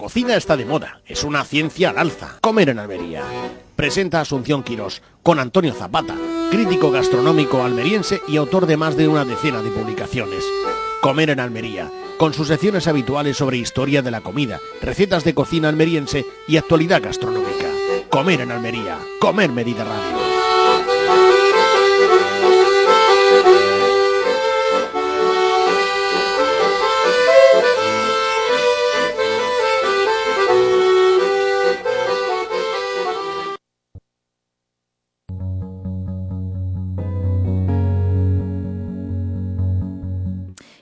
cocina 0.00 0.34
está 0.34 0.56
de 0.56 0.64
moda, 0.64 1.02
es 1.04 1.24
una 1.24 1.44
ciencia 1.44 1.90
al 1.90 1.98
alza. 1.98 2.38
Comer 2.40 2.70
en 2.70 2.78
Almería. 2.78 3.22
Presenta 3.76 4.22
Asunción 4.22 4.62
Quirós 4.62 5.02
con 5.22 5.38
Antonio 5.38 5.74
Zapata, 5.74 6.14
crítico 6.50 6.90
gastronómico 6.90 7.62
almeriense 7.62 8.22
y 8.26 8.38
autor 8.38 8.64
de 8.64 8.78
más 8.78 8.96
de 8.96 9.08
una 9.08 9.26
decena 9.26 9.60
de 9.62 9.70
publicaciones. 9.70 10.42
Comer 11.02 11.28
en 11.28 11.40
Almería, 11.40 11.90
con 12.16 12.32
sus 12.32 12.48
secciones 12.48 12.88
habituales 12.88 13.36
sobre 13.36 13.58
historia 13.58 14.00
de 14.00 14.10
la 14.10 14.22
comida, 14.22 14.58
recetas 14.80 15.22
de 15.22 15.34
cocina 15.34 15.68
almeriense 15.68 16.24
y 16.48 16.56
actualidad 16.56 17.02
gastronómica. 17.02 17.68
Comer 18.08 18.40
en 18.40 18.52
Almería, 18.52 18.98
comer 19.20 19.50
Mediterráneo. 19.50 20.19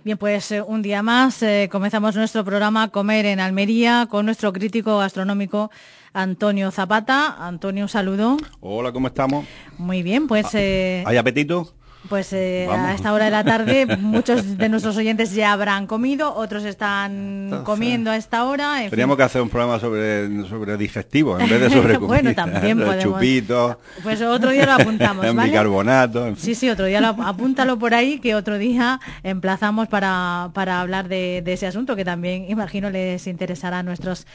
Bien, 0.08 0.16
pues 0.16 0.50
eh, 0.52 0.62
un 0.62 0.80
día 0.80 1.02
más 1.02 1.42
eh, 1.42 1.68
comenzamos 1.70 2.16
nuestro 2.16 2.42
programa 2.42 2.88
Comer 2.88 3.26
en 3.26 3.40
Almería 3.40 4.06
con 4.08 4.24
nuestro 4.24 4.54
crítico 4.54 4.96
gastronómico 4.96 5.70
Antonio 6.14 6.70
Zapata. 6.70 7.36
Antonio, 7.46 7.84
un 7.84 7.90
saludo. 7.90 8.38
Hola, 8.60 8.90
¿cómo 8.90 9.08
estamos? 9.08 9.44
Muy 9.76 10.02
bien, 10.02 10.26
pues... 10.26 10.46
Eh, 10.54 11.04
¿Hay 11.06 11.18
apetito? 11.18 11.74
Pues 12.08 12.32
eh, 12.32 12.68
a 12.70 12.94
esta 12.94 13.12
hora 13.12 13.24
de 13.27 13.30
la 13.30 13.44
tarde 13.44 13.84
muchos 13.98 14.56
de 14.56 14.68
nuestros 14.68 14.96
oyentes 14.96 15.34
ya 15.34 15.52
habrán 15.52 15.86
comido, 15.86 16.32
otros 16.34 16.64
están 16.64 17.62
comiendo 17.64 18.10
a 18.10 18.16
esta 18.16 18.44
hora. 18.44 18.88
Teníamos 18.88 19.16
que 19.16 19.24
hacer 19.24 19.42
un 19.42 19.48
programa 19.48 19.80
sobre, 19.80 20.48
sobre 20.48 20.76
digestivo 20.76 21.38
en 21.38 21.48
vez 21.48 21.60
de 21.60 21.70
sobre 21.70 21.94
comida. 21.98 22.06
bueno, 22.06 22.34
también 22.34 22.78
podemos. 22.78 23.02
Chupitos. 23.02 23.76
Pues 24.02 24.22
otro 24.22 24.50
día 24.50 24.64
lo 24.64 24.72
apuntamos, 24.72 25.26
¿vale? 25.34 25.50
bicarbonato. 25.50 26.36
Sí, 26.36 26.54
sí, 26.54 26.70
otro 26.70 26.86
día 26.86 27.00
lo, 27.00 27.08
apúntalo 27.08 27.78
por 27.78 27.94
ahí 27.94 28.20
que 28.20 28.34
otro 28.34 28.58
día 28.58 29.00
emplazamos 29.22 29.88
para, 29.88 30.50
para 30.54 30.80
hablar 30.80 31.08
de, 31.08 31.42
de 31.44 31.52
ese 31.52 31.66
asunto 31.66 31.96
que 31.96 32.04
también 32.04 32.46
imagino 32.48 32.91
les 32.91 33.26
interesará 33.26 33.80
a 33.80 33.82
nuestros 33.82 34.26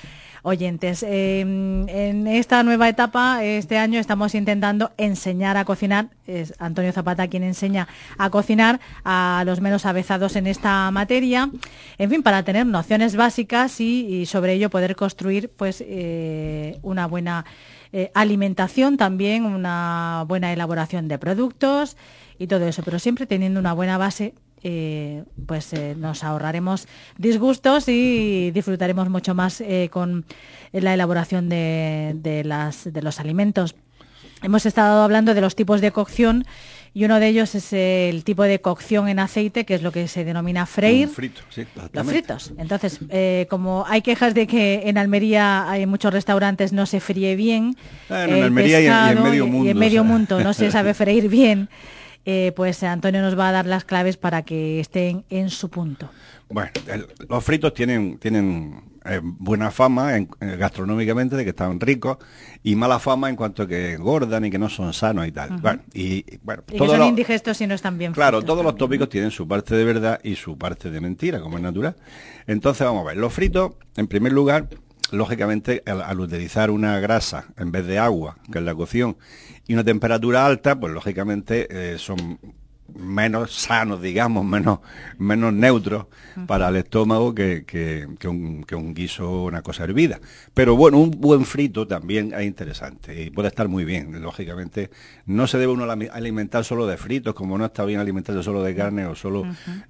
oyentes. 0.44 1.04
Em, 1.04 1.88
en 1.90 2.28
esta 2.28 2.62
nueva 2.64 2.88
etapa, 2.88 3.44
este 3.44 3.78
año, 3.78 4.00
estamos 4.00 4.36
intentando 4.36 4.92
enseñar 4.98 5.58
a 5.58 5.66
cocinar. 5.66 6.10
Es 6.28 6.54
Antonio 6.60 6.92
Zapata 6.92 7.28
quien 7.28 7.44
enseña 7.44 7.88
a 8.18 8.30
cocinar 8.30 8.80
a 9.04 9.44
los 9.46 9.62
menos 9.62 9.86
avezados 9.86 10.36
en 10.36 10.48
esta 10.48 10.92
materia. 10.92 11.50
En 11.98 12.10
fin, 12.10 12.22
para 12.22 12.44
tener 12.44 12.66
nociones 12.66 13.16
básicas 13.16 13.80
y, 13.80 14.26
sobre 14.26 14.54
ello 14.54 14.70
poder 14.70 14.96
construir 14.96 15.50
pues 15.50 15.84
eh, 15.86 16.78
una 16.82 17.08
buena 17.08 17.46
eh, 17.92 18.12
alimentación 18.14 18.98
también, 18.98 19.46
una 19.46 20.26
buena 20.28 20.52
elaboración 20.52 21.08
de 21.08 21.18
productos 21.18 21.96
y 22.38 22.48
todo 22.48 22.68
eso, 22.68 22.84
pero 22.84 23.00
siempre 23.00 23.28
teniendo 23.28 23.60
una 23.60 23.74
buena 23.74 23.98
base 23.98 24.34
eh, 24.64 25.24
pues 25.46 25.74
eh, 25.74 25.94
nos 25.98 26.24
ahorraremos 26.24 26.88
disgustos 27.18 27.90
y 27.90 28.52
disfrutaremos 28.52 29.10
mucho 29.10 29.36
más 29.36 29.60
eh, 29.60 29.90
con 29.92 30.26
la 30.72 30.94
elaboración 30.94 31.50
de, 31.50 32.42
las, 32.46 32.92
de 32.92 33.02
los 33.02 33.20
alimentos. 33.20 33.76
Hemos 34.42 34.66
estado 34.66 35.04
hablando 35.04 35.34
de 35.34 35.42
los 35.42 35.56
tipos 35.56 35.82
de 35.82 35.92
cocción 35.92 36.46
y 36.94 37.06
uno 37.06 37.20
de 37.20 37.28
ellos 37.28 37.56
es 37.56 37.74
el 37.74 38.24
tipo 38.24 38.44
de 38.44 38.60
cocción 38.60 39.10
en 39.10 39.20
aceite, 39.20 39.66
que 39.66 39.76
es 39.76 39.82
lo 39.82 39.92
que 39.92 40.08
se 40.08 40.24
denomina 40.24 40.66
freír. 40.66 41.10
los 41.94 42.08
fritos. 42.08 42.54
Entonces, 42.58 43.00
como 43.50 43.86
hay 43.88 44.02
quejas 44.02 44.34
de 44.34 44.48
que 44.48 44.84
en 44.86 44.98
Almería 44.98 45.70
hay 45.70 45.86
muchos 45.86 46.14
restaurantes 46.14 46.72
no 46.74 46.86
se 46.86 47.00
fríe 47.00 47.36
bien, 47.36 47.76
en 48.10 48.44
Almería 48.44 48.82
y, 48.82 48.86
en, 48.86 49.24
medio 49.24 49.48
mundo, 49.48 49.68
y 49.68 49.72
en 49.72 49.78
medio 49.78 50.04
mundo 50.04 50.42
no 50.42 50.54
se 50.54 50.72
sabe 50.72 50.94
freír 50.94 51.30
bien. 51.30 51.70
Eh, 52.26 52.54
pues 52.56 52.84
Antonio 52.84 53.22
nos 53.22 53.38
va 53.38 53.50
a 53.50 53.52
dar 53.52 53.66
las 53.66 53.84
claves 53.84 54.18
para 54.18 54.44
que 54.44 54.80
estén 54.80 55.26
en 55.30 55.50
su 55.50 55.70
punto. 55.70 56.10
Bueno, 56.50 56.72
los 57.28 57.44
fritos 57.44 57.74
tienen, 57.74 58.18
tienen 58.18 58.94
eh, 59.06 59.20
buena 59.22 59.72
fama 59.72 60.18
eh, 60.18 60.28
gastronómicamente 60.40 61.36
de 61.36 61.44
que 61.44 61.50
están 61.50 61.80
ricos 61.80 62.18
y 62.64 62.76
mala 62.76 63.00
fama 63.00 63.30
en 63.30 63.36
cuanto 63.36 63.64
a 63.64 63.68
que 63.68 63.94
engordan 63.94 64.46
y 64.46 64.50
que 64.50 64.58
no 64.58 64.70
son 64.70 64.94
sanos 64.94 65.28
y 65.28 65.32
tal. 65.34 65.58
Bueno, 65.58 65.82
y, 65.94 66.24
bueno, 66.44 66.64
y 66.70 66.78
que 66.78 66.88
son 66.88 67.04
indigestos 67.04 67.60
y 67.60 67.68
no 67.68 67.76
están 67.76 67.98
bien 67.98 68.14
Claro, 68.14 68.42
todos 68.42 68.64
los 68.64 68.78
tópicos 68.78 69.10
tienen 69.10 69.32
su 69.32 69.46
parte 69.46 69.76
de 69.76 69.84
verdad 69.84 70.22
y 70.24 70.36
su 70.36 70.58
parte 70.58 70.90
de 70.90 71.02
mentira, 71.02 71.42
como 71.42 71.58
es 71.58 71.64
natural. 71.64 71.96
Entonces 72.48 72.86
vamos 72.86 73.04
a 73.04 73.08
ver, 73.08 73.18
los 73.18 73.34
fritos, 73.34 73.74
en 73.98 74.08
primer 74.08 74.32
lugar, 74.32 74.70
lógicamente 75.14 75.84
al, 75.86 76.20
utilizar 76.20 76.72
una 76.72 77.00
grasa 77.00 77.46
en 77.58 77.72
vez 77.72 77.86
de 77.86 78.00
agua, 78.00 78.38
que 78.52 78.60
es 78.60 78.66
la 78.66 78.76
cocción, 78.76 79.18
y 79.68 79.74
una 79.74 79.84
temperatura 79.84 80.46
alta, 80.46 80.80
pues 80.80 80.92
lógicamente 80.92 81.68
eh, 81.70 81.98
son 81.98 82.40
menos 82.96 83.54
sanos, 83.54 84.02
digamos, 84.02 84.46
menos, 84.46 84.80
menos 85.18 85.54
neutros 85.54 86.06
para 86.48 86.70
el 86.70 86.76
estómago 86.76 87.34
que, 87.34 87.64
que, 87.66 88.08
un, 88.28 88.64
que, 88.64 88.76
un, 88.76 88.94
guiso 88.94 89.44
una 89.44 89.62
cosa 89.62 89.84
hervida. 89.84 90.20
Pero 90.54 90.76
bueno, 90.76 91.00
un 91.00 91.12
buen 91.12 91.46
frito 91.46 91.88
también 91.88 92.34
es 92.34 92.44
interesante 92.44 93.24
y 93.24 93.30
puede 93.30 93.48
estar 93.48 93.68
muy 93.68 93.86
bien. 93.86 94.22
Lógicamente, 94.22 94.92
no 95.26 95.48
se 95.48 95.58
debe 95.58 95.74
uno 95.74 95.90
alimentar 95.92 96.64
solo 96.64 96.86
de 96.86 96.98
fritos, 96.98 97.34
como 97.34 97.58
no 97.58 97.66
está 97.66 97.86
bien 97.86 98.00
alimentarse 98.00 98.44
solo 98.44 98.64
de 98.64 98.76
carne 98.76 99.06
o 99.06 99.16
solo... 99.16 99.44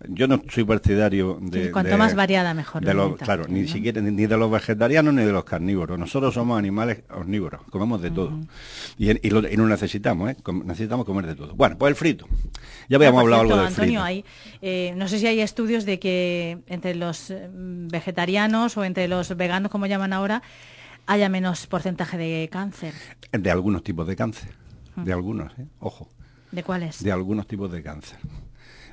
Yo 0.08 0.28
no 0.28 0.42
soy 0.50 0.64
partidario 0.64 1.40
de... 1.42 1.72
cuanto 1.72 1.98
más 1.98 2.16
variada, 2.16 2.54
mejor. 2.54 2.84
claro, 3.18 3.46
ni 3.48 3.68
siquiera 3.68 4.02
ni 4.02 4.26
de 4.26 4.38
los 4.38 4.52
vegetarianos 4.52 5.14
ni 5.14 5.24
de 5.24 5.32
los 5.32 5.44
carnívoros. 5.44 6.00
Nosotros 6.00 6.34
somos 6.34 6.58
animales 6.58 7.04
omnívoros, 7.10 7.62
comemos 7.70 8.02
de 8.02 8.12
todo. 8.12 8.40
Y, 8.98 9.10
y, 9.26 9.30
lo, 9.30 9.48
y 9.48 9.58
necesitamos, 9.58 10.32
¿eh? 10.32 10.38
necesitamos 10.66 11.06
comer 11.06 11.26
de 11.26 11.36
todo. 11.36 11.56
Bueno, 11.56 11.78
pues 11.78 11.90
el 11.90 11.96
frito. 11.96 12.28
Ya 12.94 12.98
habíamos 12.98 13.22
hablado 13.22 13.42
algo 13.42 13.58
del 13.58 13.66
Antonio, 13.66 14.04
Hay, 14.04 14.24
eh, 14.62 14.94
no 14.96 15.08
sé 15.08 15.18
si 15.18 15.26
hay 15.26 15.40
estudios 15.40 15.84
de 15.84 15.98
que 15.98 16.60
entre 16.68 16.94
los 16.94 17.32
mm, 17.32 17.88
vegetarianos 17.88 18.78
o 18.78 18.84
entre 18.84 19.08
los 19.08 19.36
veganos, 19.36 19.72
como 19.72 19.88
llaman 19.88 20.14
ahora, 20.14 20.44
haya 21.08 21.28
menos 21.28 21.66
porcentaje 21.66 22.20
de 22.20 22.48
cáncer. 22.52 22.94
De 23.32 23.50
algunos 23.50 23.84
tipos 23.84 24.06
de 24.06 24.16
cáncer. 24.16 24.52
De 24.96 25.12
algunos, 25.12 25.52
¿eh? 25.58 25.66
ojo. 25.80 26.08
¿De 26.52 26.62
cuáles? 26.62 27.04
De 27.04 27.12
algunos 27.12 27.48
tipos 27.48 27.72
de 27.72 27.82
cáncer. 27.82 28.20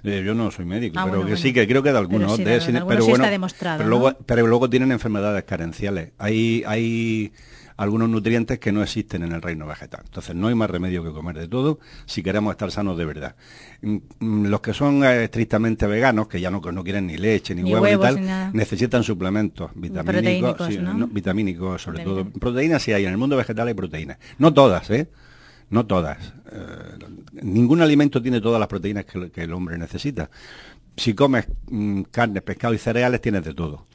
Eh, 0.03 0.23
yo 0.25 0.35
no 0.35 0.51
soy 0.51 0.65
médico, 0.65 0.99
ah, 0.99 1.05
pero 1.05 1.27
que 1.27 1.37
sí, 1.37 1.53
que 1.53 1.69
creo 1.69 1.83
que 1.83 1.93
de 1.93 1.99
algunos. 1.99 2.39
Pero, 2.39 3.05
bueno, 3.05 3.27
pero, 3.59 3.87
luego, 3.87 4.17
pero 4.25 4.47
luego 4.47 4.71
tienen 4.71 4.93
enfermedades 4.93 5.45
carenciales. 5.45 6.13
Hay, 6.17 6.65
hay 6.67 7.35
algunos 7.81 8.11
nutrientes 8.11 8.59
que 8.59 8.73
no 8.73 8.83
existen 8.83 9.23
en 9.23 9.33
el 9.33 9.41
reino 9.41 9.67
vegetal. 9.67 10.03
Entonces 10.05 10.37
no 10.37 10.49
hay 10.49 10.55
más 10.55 10.69
remedio 10.69 11.03
que 11.03 11.13
comer 11.13 11.39
de 11.39 11.49
todo 11.49 11.79
si 12.05 12.23
queremos 12.23 12.53
estar 12.53 12.71
sanos 12.71 12.99
de 12.99 13.07
verdad. 13.07 13.37
Mm, 13.81 13.97
mm, 14.19 14.47
los 14.49 14.61
que 14.61 14.75
son 14.75 15.03
eh, 15.03 15.25
estrictamente 15.25 15.87
veganos, 15.87 16.29
que 16.29 16.43
ya 16.43 16.51
no, 16.51 16.61
no 16.61 16.85
quieren 16.85 17.07
ni 17.07 17.17
leche, 17.17 17.55
ni, 17.55 17.63
huevos, 17.73 18.11
y 18.11 18.17
tal, 18.17 18.53
necesitan 18.53 19.03
suplementos 19.03 19.71
vitamínicos, 19.75 20.69
vitamínicos 21.11 21.81
sobre 21.81 22.05
todo. 22.05 22.29
Proteínas 22.29 22.83
sí 22.83 22.93
hay, 22.93 23.07
en 23.07 23.13
el 23.13 23.19
mundo 23.19 23.35
vegetal 23.39 23.67
hay 23.67 23.75
proteínas. 23.75 24.19
No 24.37 24.53
todas, 24.53 24.91
¿eh? 24.91 25.09
No 25.71 25.87
todas. 25.87 26.35
Eh, 26.53 26.59
ningún 27.41 27.81
alimento 27.81 28.21
tiene 28.21 28.43
todas 28.43 28.61
las 28.61 28.69
proteínas 28.69 29.07
que, 29.07 29.43
el 29.43 29.53
hombre 29.55 29.79
necesita. 29.79 30.29
Si 30.99 31.15
comes 31.15 31.47
mm, 31.71 32.03
carne, 32.11 32.43
pescado 32.43 32.75
y 32.75 32.79
cereales, 32.79 33.23
tienes 33.23 33.43
de 33.43 33.55
todo. 33.55 33.87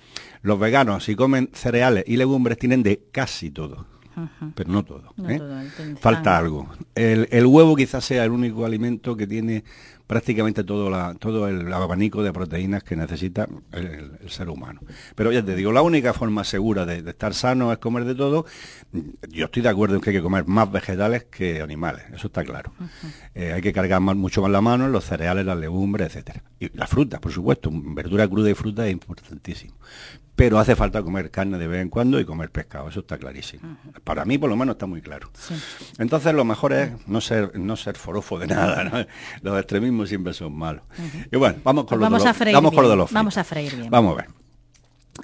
Los 0.46 0.60
veganos, 0.60 1.04
si 1.04 1.16
comen 1.16 1.50
cereales 1.54 2.04
y 2.06 2.18
legumbres, 2.18 2.60
tienen 2.60 2.84
de 2.84 3.02
casi 3.12 3.50
todo. 3.50 3.88
Pero 4.54 4.72
no 4.72 4.86
todo. 4.86 5.12
¿eh? 5.28 5.42
Falta 6.00 6.38
algo. 6.38 6.70
El, 6.94 7.28
el, 7.32 7.46
huevo 7.48 7.76
quizás 7.76 8.06
sea 8.06 8.24
el 8.24 8.32
único 8.32 8.64
alimento 8.64 9.18
que 9.18 9.26
tiene 9.26 9.64
prácticamente 10.08 10.64
todo, 10.64 10.90
la, 10.90 11.16
todo 11.16 11.48
el 11.48 11.72
abanico 11.74 12.22
de 12.24 12.32
proteínas 12.32 12.84
que 12.84 12.96
necesita 12.96 13.48
el, 13.72 14.20
ser 14.30 14.50
humano. 14.50 14.82
Pero 15.16 15.32
ya 15.32 15.44
te 15.44 15.56
digo, 15.56 15.72
la 15.72 15.82
única 15.82 16.14
forma 16.14 16.44
segura 16.44 16.86
de, 16.86 17.10
estar 17.10 17.34
sano 17.34 17.72
es 17.72 17.80
comer 17.80 18.06
de 18.06 18.16
todo. 18.16 18.46
Yo 19.30 19.46
estoy 19.46 19.64
de 19.64 19.70
acuerdo 19.70 19.96
en 19.96 20.02
que 20.02 20.12
hay 20.12 20.16
que 20.18 20.22
comer 20.22 20.46
más 20.46 20.72
vegetales 20.72 21.26
que 21.26 21.62
animales, 21.62 22.04
eso 22.14 22.28
está 22.28 22.44
claro. 22.44 22.72
Eh, 23.34 23.52
hay 23.54 23.62
que 23.62 23.74
cargar 23.74 24.00
mucho 24.02 24.42
más 24.42 24.52
la 24.52 24.62
mano 24.62 24.86
en 24.86 24.92
los 24.92 25.06
cereales, 25.06 25.46
las 25.46 25.58
legumbres, 25.58 26.08
etcétera. 26.08 26.44
Y 26.60 26.70
la 26.78 26.88
fruta, 26.88 27.20
por 27.20 27.32
supuesto, 27.32 27.70
verdura 27.74 28.28
cruda 28.28 28.50
y 28.50 28.54
fruta 28.54 28.86
es 28.86 28.94
importantísimo. 28.94 29.76
Pero 30.36 30.60
hace 30.60 30.76
falta 30.76 31.02
comer 31.02 31.32
carne 31.32 31.58
de 31.58 31.68
vez 31.68 31.82
en 31.82 31.90
cuando 31.90 32.20
y 32.20 32.26
comer 32.26 32.52
pescado, 32.52 32.90
eso 32.90 33.00
está 33.02 33.18
clarísimo. 33.18 33.78
Para 34.04 34.26
mí 34.26 34.38
por 34.38 34.50
lo 34.50 34.56
menos 34.56 34.76
está 34.76 34.86
muy 34.86 35.02
claro. 35.02 35.30
Entonces 35.98 36.34
lo 36.34 36.44
mejor 36.44 36.74
es 36.74 36.92
no 37.08 37.22
ser 37.22 37.58
no 37.58 37.76
ser 37.76 37.98
forofo 37.98 38.38
de 38.40 38.48
nada, 38.56 39.08
los 39.42 39.58
extremismos 39.60 40.10
siempre 40.10 40.34
son 40.34 40.56
malos. 40.56 40.84
Y 41.32 41.38
bueno, 41.38 41.58
vamos 41.64 41.86
con, 41.86 42.00
pues 42.00 42.12
vamos, 42.12 42.26
a 42.26 42.52
vamos 42.52 42.74
con 42.74 42.84
lo 42.84 42.90
de 42.90 42.96
los 42.96 43.12
Vamos 43.12 43.38
a 43.38 43.44
freír 43.44 43.76
bien. 43.76 43.90
Vamos 43.90 44.14
a 44.14 44.16
ver. 44.22 44.46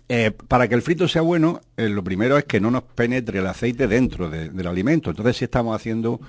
Eh, 0.08 0.32
para 0.32 0.68
que 0.68 0.76
el 0.76 0.82
frito 0.82 1.08
sea 1.08 1.22
bueno, 1.22 1.62
eh, 1.76 1.90
lo 1.90 2.04
primero 2.04 2.38
es 2.38 2.46
que 2.46 2.62
no 2.62 2.72
nos 2.72 2.84
penetre 2.84 3.40
el 3.40 3.48
aceite 3.48 3.88
dentro 3.88 4.30
del 4.30 4.68
alimento. 4.68 5.10
Entonces, 5.10 5.38
si 5.38 5.46
estamos 5.46 5.76
haciendo 5.76 6.22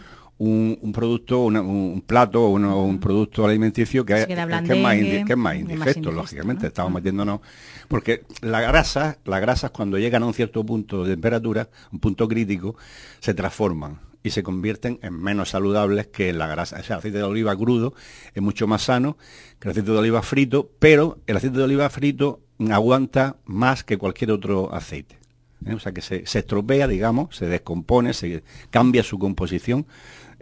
un, 0.45 0.93
producto, 0.93 1.45
un 1.45 2.03
plato 2.05 2.45
o 2.45 2.49
un, 2.51 2.99
producto 2.99 3.47
alimenticio 3.47 4.05
que, 4.05 4.23
es, 4.23 5.37
más, 5.37 5.57
indigesto, 5.57 6.11
lógicamente. 6.11 6.67
Estamos 6.67 6.93
metiéndonos. 6.93 7.41
Porque 7.89 8.25
la 8.41 8.61
grasa, 8.61 9.19
las 9.25 9.41
grasas 9.41 9.71
cuando 9.71 9.99
llegan 9.99 10.23
a 10.23 10.27
un 10.27 10.35
cierto 10.35 10.65
punto 10.65 11.05
de 11.05 11.13
temperatura, 11.13 11.69
un 11.93 12.01
punto 12.01 12.27
crítico, 12.27 12.77
se 13.21 13.35
transforman 13.35 14.01
y 14.25 14.31
se 14.31 14.43
convierten 14.43 14.99
en 15.03 15.15
menos 15.15 15.51
saludables 15.51 16.09
que 16.09 16.33
la 16.33 16.49
grasa. 16.49 16.81
O 16.81 16.83
sea, 16.83 16.97
el 16.97 16.99
aceite 16.99 17.19
de 17.19 17.25
oliva 17.25 17.57
crudo 17.57 17.95
es 18.35 18.43
mucho 18.43 18.67
más 18.67 18.83
sano 18.83 19.17
que 19.61 19.69
el 19.69 19.73
aceite 19.73 19.93
de 19.93 19.99
oliva 19.99 20.23
frito, 20.23 20.71
pero 20.79 21.19
el 21.27 21.37
aceite 21.37 21.59
de 21.59 21.65
oliva 21.65 21.89
frito 21.91 22.41
aguanta 22.71 23.37
más 23.45 23.85
que 23.85 23.97
cualquier 23.97 24.33
otro 24.33 24.75
aceite. 24.75 25.19
¿eh? 25.67 25.75
O 25.75 25.79
sea 25.79 25.93
que 25.93 26.01
se, 26.01 26.27
se, 26.27 26.41
estropea, 26.41 26.89
digamos, 26.89 27.37
se 27.37 27.47
descompone, 27.47 28.13
se 28.13 28.43
cambia 28.71 29.03
su 29.03 29.19
composición 29.19 29.87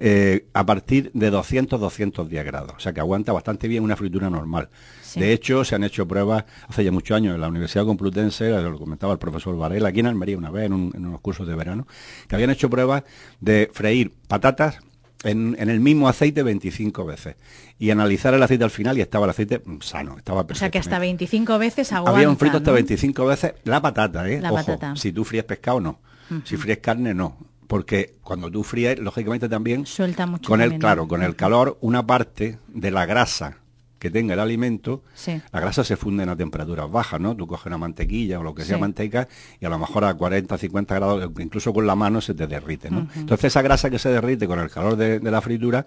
eh, 0.02 0.46
a 0.54 0.64
partir 0.64 1.10
de 1.12 1.30
200-210 1.30 2.44
grados. 2.44 2.72
O 2.74 2.80
sea 2.80 2.94
que 2.94 3.00
aguanta 3.00 3.32
bastante 3.32 3.68
bien 3.68 3.84
una 3.84 3.96
fritura 3.96 4.30
normal. 4.30 4.70
De 5.14 5.34
hecho, 5.34 5.62
se 5.62 5.74
han 5.74 5.84
hecho 5.84 6.08
pruebas 6.08 6.44
hace 6.68 6.84
ya 6.84 6.90
muchos 6.90 7.14
años 7.14 7.34
en 7.34 7.40
la 7.42 7.48
Universidad 7.48 7.84
Complutense, 7.84 8.48
lo 8.48 8.78
comentaba 8.78 9.12
el 9.12 9.18
profesor 9.18 9.56
Varela, 9.58 9.90
aquí 9.90 10.00
en 10.00 10.06
Almería 10.06 10.38
una 10.38 10.50
vez 10.50 10.66
en, 10.66 10.72
unos 10.72 11.20
cursos 11.20 11.46
de 11.46 11.54
verano, 11.54 11.86
que 12.28 12.34
habían 12.34 12.48
hecho 12.48 12.70
pruebas 12.70 13.02
de 13.40 13.70
freír 13.74 14.10
patatas 14.26 14.78
en, 15.22 15.54
el 15.58 15.80
mismo 15.80 16.08
aceite 16.08 16.42
25 16.42 17.04
veces 17.04 17.36
y 17.78 17.90
analizar 17.90 18.32
el 18.32 18.42
aceite 18.42 18.64
al 18.64 18.70
final 18.70 18.96
y 18.96 19.02
estaba 19.02 19.26
el 19.26 19.30
aceite 19.30 19.60
sano, 19.80 20.16
estaba 20.16 20.46
O 20.48 20.54
sea 20.54 20.70
que 20.70 20.78
hasta 20.78 20.98
25 20.98 21.58
veces 21.58 21.92
aguanta. 21.92 22.16
Había 22.16 22.30
un 22.30 22.38
frito 22.38 22.56
hasta 22.56 22.72
25 22.72 23.26
veces 23.26 23.54
la 23.64 23.82
patata, 23.82 24.26
¿eh? 24.26 24.40
La 24.40 24.50
patata. 24.50 24.96
si 24.96 25.12
tú 25.12 25.24
fríes 25.24 25.44
pescado 25.44 25.78
no, 25.78 26.00
si 26.44 26.56
fríes 26.56 26.78
carne 26.78 27.12
no 27.12 27.36
porque 27.70 28.16
cuando 28.24 28.50
tú 28.50 28.64
fríes, 28.64 28.98
lógicamente 28.98 29.48
también 29.48 29.86
suelta 29.86 30.26
mucho. 30.26 30.48
Con 30.48 30.60
el 30.60 30.76
claro, 30.80 31.06
con 31.06 31.22
el 31.22 31.36
calor, 31.36 31.78
una 31.80 32.04
parte 32.04 32.58
de 32.66 32.90
la 32.90 33.06
grasa 33.06 33.58
que 34.00 34.10
tenga 34.10 34.32
el 34.32 34.40
alimento, 34.40 35.04
la 35.52 35.60
grasa 35.60 35.84
se 35.84 35.94
funde 35.94 36.24
a 36.24 36.34
temperaturas 36.34 36.90
bajas, 36.90 37.20
¿no? 37.20 37.36
Tú 37.36 37.46
coges 37.46 37.66
una 37.66 37.76
mantequilla 37.76 38.40
o 38.40 38.42
lo 38.42 38.54
que 38.54 38.64
sea 38.64 38.78
manteca 38.78 39.28
y 39.60 39.66
a 39.66 39.68
lo 39.68 39.78
mejor 39.78 40.06
a 40.06 40.14
40, 40.14 40.56
50 40.56 40.94
grados, 40.94 41.30
incluso 41.38 41.72
con 41.74 41.86
la 41.86 41.94
mano 41.94 42.22
se 42.22 42.32
te 42.32 42.46
derrite, 42.46 42.90
¿no? 42.90 43.06
Entonces 43.14 43.44
esa 43.44 43.60
grasa 43.60 43.90
que 43.90 43.98
se 43.98 44.08
derrite 44.08 44.48
con 44.48 44.58
el 44.58 44.70
calor 44.70 44.96
de, 44.96 45.20
la 45.20 45.40
fritura, 45.42 45.84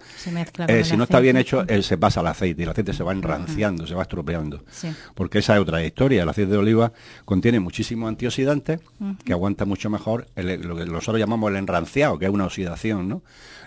eh, 0.68 0.84
si 0.84 0.96
no 0.96 1.04
está 1.04 1.18
bien 1.18 1.36
hecho, 1.36 1.64
él 1.66 1.82
se 1.82 1.98
pasa 1.98 2.20
al 2.20 2.28
aceite 2.28 2.62
y 2.62 2.64
el 2.64 2.70
aceite 2.70 2.92
se 2.92 3.02
va 3.02 3.12
enranciando, 3.12 3.84
se 3.84 3.96
va 3.96 4.02
estropeando. 4.02 4.64
Porque 5.16 5.40
esa 5.40 5.56
es 5.56 5.60
otra 5.60 5.84
historia. 5.84 6.22
El 6.22 6.28
aceite 6.28 6.52
de 6.52 6.58
oliva 6.58 6.92
contiene 7.24 7.58
muchísimos 7.58 8.08
antioxidantes 8.08 8.78
que 9.24 9.32
aguanta 9.32 9.64
mucho 9.64 9.90
mejor 9.90 10.28
lo 10.36 10.76
que 10.76 10.86
nosotros 10.86 11.18
llamamos 11.18 11.50
el 11.50 11.56
enranciado, 11.56 12.16
que 12.16 12.26
es 12.26 12.30
una 12.30 12.44
oxidación, 12.44 13.08
¿no? 13.08 13.22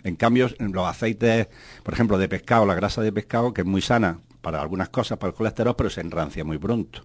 En 0.06 0.16
cambio, 0.16 0.50
los 0.60 0.88
aceites, 0.88 1.48
por 1.84 1.94
ejemplo, 1.94 2.18
de 2.18 2.30
pescado, 2.30 2.66
la 2.66 2.76
grasa 2.76 3.02
de 3.02 3.12
pescado, 3.12 3.54
que 3.54 3.62
es 3.62 3.68
muy 3.68 3.82
sana, 3.82 4.20
para 4.42 4.62
algunas 4.62 4.90
cosas, 4.90 5.18
para 5.18 5.32
el 5.32 5.36
colesterol, 5.36 5.76
pero 5.76 5.90
se 5.90 6.02
enrancia 6.02 6.44
muy 6.44 6.58
pronto. 6.58 7.04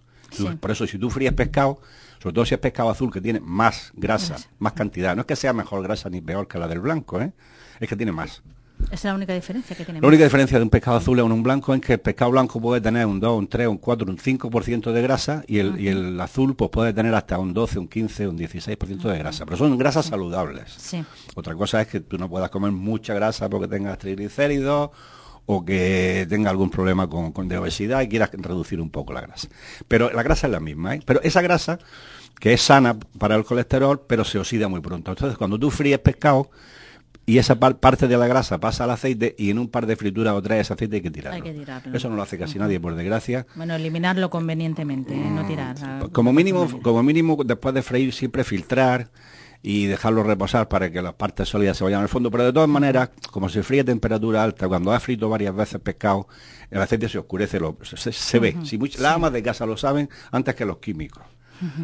Por 0.59 0.71
eso 0.71 0.87
si 0.87 0.97
tú 0.97 1.09
fríes 1.09 1.33
pescado, 1.33 1.79
sobre 2.21 2.33
todo 2.33 2.45
si 2.45 2.55
es 2.55 2.59
pescado 2.59 2.89
azul 2.89 3.11
que 3.11 3.21
tiene 3.21 3.39
más 3.39 3.91
grasa, 3.95 4.37
más 4.59 4.73
cantidad, 4.73 5.15
no 5.15 5.21
es 5.21 5.27
que 5.27 5.35
sea 5.35 5.53
mejor 5.53 5.83
grasa 5.83 6.09
ni 6.09 6.21
peor 6.21 6.47
que 6.47 6.57
la 6.57 6.67
del 6.67 6.79
blanco, 6.79 7.21
¿eh? 7.21 7.33
es 7.79 7.87
que 7.87 7.95
tiene 7.95 8.11
más. 8.11 8.41
Esa 8.85 8.93
es 8.93 9.03
la 9.05 9.15
única 9.15 9.33
diferencia 9.33 9.75
que 9.75 9.85
tiene. 9.85 10.01
La 10.01 10.07
única 10.07 10.23
diferencia 10.23 10.57
de 10.57 10.63
un 10.63 10.69
pescado 10.69 10.97
azul 10.97 11.19
a 11.19 11.23
un 11.23 11.43
blanco 11.43 11.73
es 11.73 11.81
que 11.81 11.93
el 11.93 11.99
pescado 11.99 12.31
blanco 12.31 12.59
puede 12.59 12.81
tener 12.81 13.05
un 13.05 13.19
2, 13.19 13.39
un 13.39 13.47
3, 13.47 13.67
un 13.67 13.77
4, 13.77 14.11
un 14.11 14.17
5% 14.17 14.91
de 14.91 15.01
grasa 15.01 15.43
y 15.47 15.59
el, 15.59 15.79
y 15.79 15.87
el 15.87 16.19
azul 16.19 16.55
pues 16.55 16.69
puede 16.69 16.91
tener 16.91 17.13
hasta 17.15 17.39
un 17.39 17.53
12, 17.53 17.79
un 17.79 17.87
15, 17.87 18.27
un 18.27 18.37
16% 18.37 19.01
de 19.03 19.17
grasa. 19.17 19.45
Pero 19.45 19.57
son 19.57 19.77
grasas 19.77 20.07
saludables. 20.07 20.95
Otra 21.35 21.55
cosa 21.55 21.81
es 21.81 21.87
que 21.87 22.01
tú 22.01 22.17
no 22.17 22.29
puedas 22.29 22.49
comer 22.49 22.71
mucha 22.71 23.13
grasa 23.13 23.49
porque 23.49 23.67
tengas 23.67 23.97
triglicéridos 23.99 24.91
o 25.45 25.65
que 25.65 26.25
tenga 26.29 26.49
algún 26.49 26.69
problema 26.69 27.09
con, 27.09 27.47
de 27.47 27.57
obesidad 27.57 28.01
y 28.01 28.07
quiera 28.07 28.29
reducir 28.31 28.79
un 28.79 28.89
poco 28.89 29.13
la 29.13 29.21
grasa. 29.21 29.49
Pero 29.87 30.11
la 30.11 30.23
grasa 30.23 30.47
es 30.47 30.51
la 30.51 30.59
misma, 30.59 30.95
¿eh? 30.95 31.01
Pero 31.05 31.21
esa 31.21 31.41
grasa, 31.41 31.79
que 32.39 32.53
es 32.53 32.61
sana 32.61 32.97
para 33.17 33.35
el 33.35 33.43
colesterol, 33.43 34.01
pero 34.07 34.23
se 34.23 34.39
oxida 34.39 34.67
muy 34.67 34.79
pronto. 34.79 35.11
Entonces, 35.11 35.37
cuando 35.37 35.59
tú 35.59 35.69
fríes 35.69 35.99
pescado, 35.99 36.49
y 37.25 37.37
esa 37.37 37.57
parte 37.57 38.07
de 38.07 38.17
la 38.17 38.27
grasa 38.27 38.59
pasa 38.59 38.83
al 38.83 38.91
aceite 38.91 39.33
y 39.37 39.49
en 39.49 39.57
un 39.57 39.69
par 39.69 39.85
de 39.85 39.95
frituras 39.95 40.33
o 40.33 40.41
tres 40.41 40.61
ese 40.61 40.73
aceite 40.73 40.97
hay 40.97 41.01
que 41.01 41.11
tirarlo. 41.11 41.35
Hay 41.35 41.41
que 41.41 41.57
tirarlo. 41.57 41.95
Eso 41.95 42.09
no 42.09 42.17
lo 42.17 42.21
hace 42.21 42.37
casi 42.37 42.59
nadie, 42.59 42.79
por 42.81 42.95
desgracia. 42.95 43.45
Bueno, 43.55 43.75
eliminarlo 43.75 44.29
convenientemente, 44.29 45.13
¿eh? 45.13 45.29
no 45.29 45.47
tirar. 45.47 45.77
Como 46.11 46.33
mínimo, 46.33 46.67
como 46.81 47.01
mínimo, 47.01 47.37
después 47.45 47.73
de 47.73 47.81
freír, 47.81 48.13
siempre 48.13 48.43
filtrar 48.43 49.09
y 49.65 49.85
dejarlo 49.85 50.23
reposar 50.23 50.67
para 50.67 50.91
que 50.91 51.01
las 51.01 51.13
partes 51.13 51.47
sólidas 51.47 51.77
se 51.77 51.85
vayan 51.85 52.01
al 52.01 52.09
fondo. 52.09 52.29
Pero 52.29 52.43
de 52.43 52.53
todas 52.53 52.67
maneras, 52.67 53.11
como 53.31 53.47
se 53.47 53.63
fríe 53.63 53.79
a 53.79 53.85
temperatura 53.85 54.43
alta, 54.43 54.67
cuando 54.67 54.91
ha 54.91 54.99
frito 54.99 55.29
varias 55.29 55.55
veces 55.55 55.79
pescado, 55.79 56.27
el 56.69 56.81
aceite 56.81 57.07
se 57.07 57.17
oscurece, 57.17 57.61
lo, 57.61 57.77
se, 57.81 58.39
ve. 58.39 58.57
Si 58.65 58.77
las 58.77 59.15
amas 59.15 59.31
de 59.31 59.41
casa 59.41 59.65
lo 59.65 59.77
saben 59.77 60.09
antes 60.31 60.53
que 60.53 60.65
los 60.65 60.77
químicos. 60.77 61.23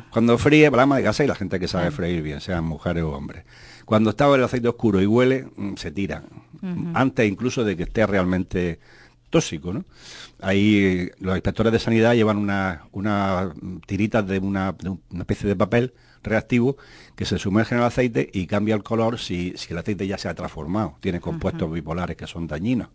Cuando 0.10 0.38
fríe, 0.38 0.70
la 0.70 0.84
ama 0.84 0.98
de 0.98 1.04
casa 1.04 1.24
y 1.24 1.28
la 1.28 1.36
gente 1.36 1.58
que 1.58 1.70
sabe 1.70 1.90
freír 1.92 2.22
bien, 2.22 2.42
sean 2.42 2.66
mujeres 2.66 3.04
o 3.04 3.12
hombres. 3.12 3.46
Cuando 3.86 4.10
está 4.10 4.28
el 4.36 4.44
aceite 4.44 4.68
oscuro 4.68 5.02
y 5.02 5.06
huele, 5.06 5.48
mm, 5.56 5.76
se 5.76 5.92
tira. 5.92 6.24
Antes 6.94 7.30
incluso 7.30 7.64
de 7.64 7.78
que 7.78 7.84
esté 7.84 8.06
realmente 8.06 8.80
tóxico, 9.30 9.72
¿no? 9.72 9.86
Ahí 10.42 11.10
los 11.20 11.36
inspectores 11.36 11.72
de 11.72 11.80
sanidad 11.80 12.14
llevan 12.14 12.38
unas 12.38 12.82
una 12.92 13.54
tiritas 13.86 14.28
de 14.28 14.40
una, 14.40 14.74
de 14.74 14.90
una 14.90 15.22
especie 15.22 15.48
de 15.48 15.56
papel 15.56 15.94
reactivo 16.24 16.78
que 17.16 17.26
se 17.26 17.38
sumerge 17.38 17.76
en 17.76 17.82
el 17.82 17.88
aceite 17.88 18.30
y 18.32 18.48
cambia 18.48 18.76
el 18.76 18.84
color 18.84 19.20
si, 19.20 19.56
el 19.70 19.78
aceite 19.78 20.08
ya 20.08 20.18
se 20.18 20.30
ha 20.30 20.34
transformado. 20.34 20.96
Tiene 21.00 21.20
compuestos 21.20 21.72
bipolares 21.72 22.16
que 22.18 22.28
son 22.28 22.48
dañinos. 22.48 22.90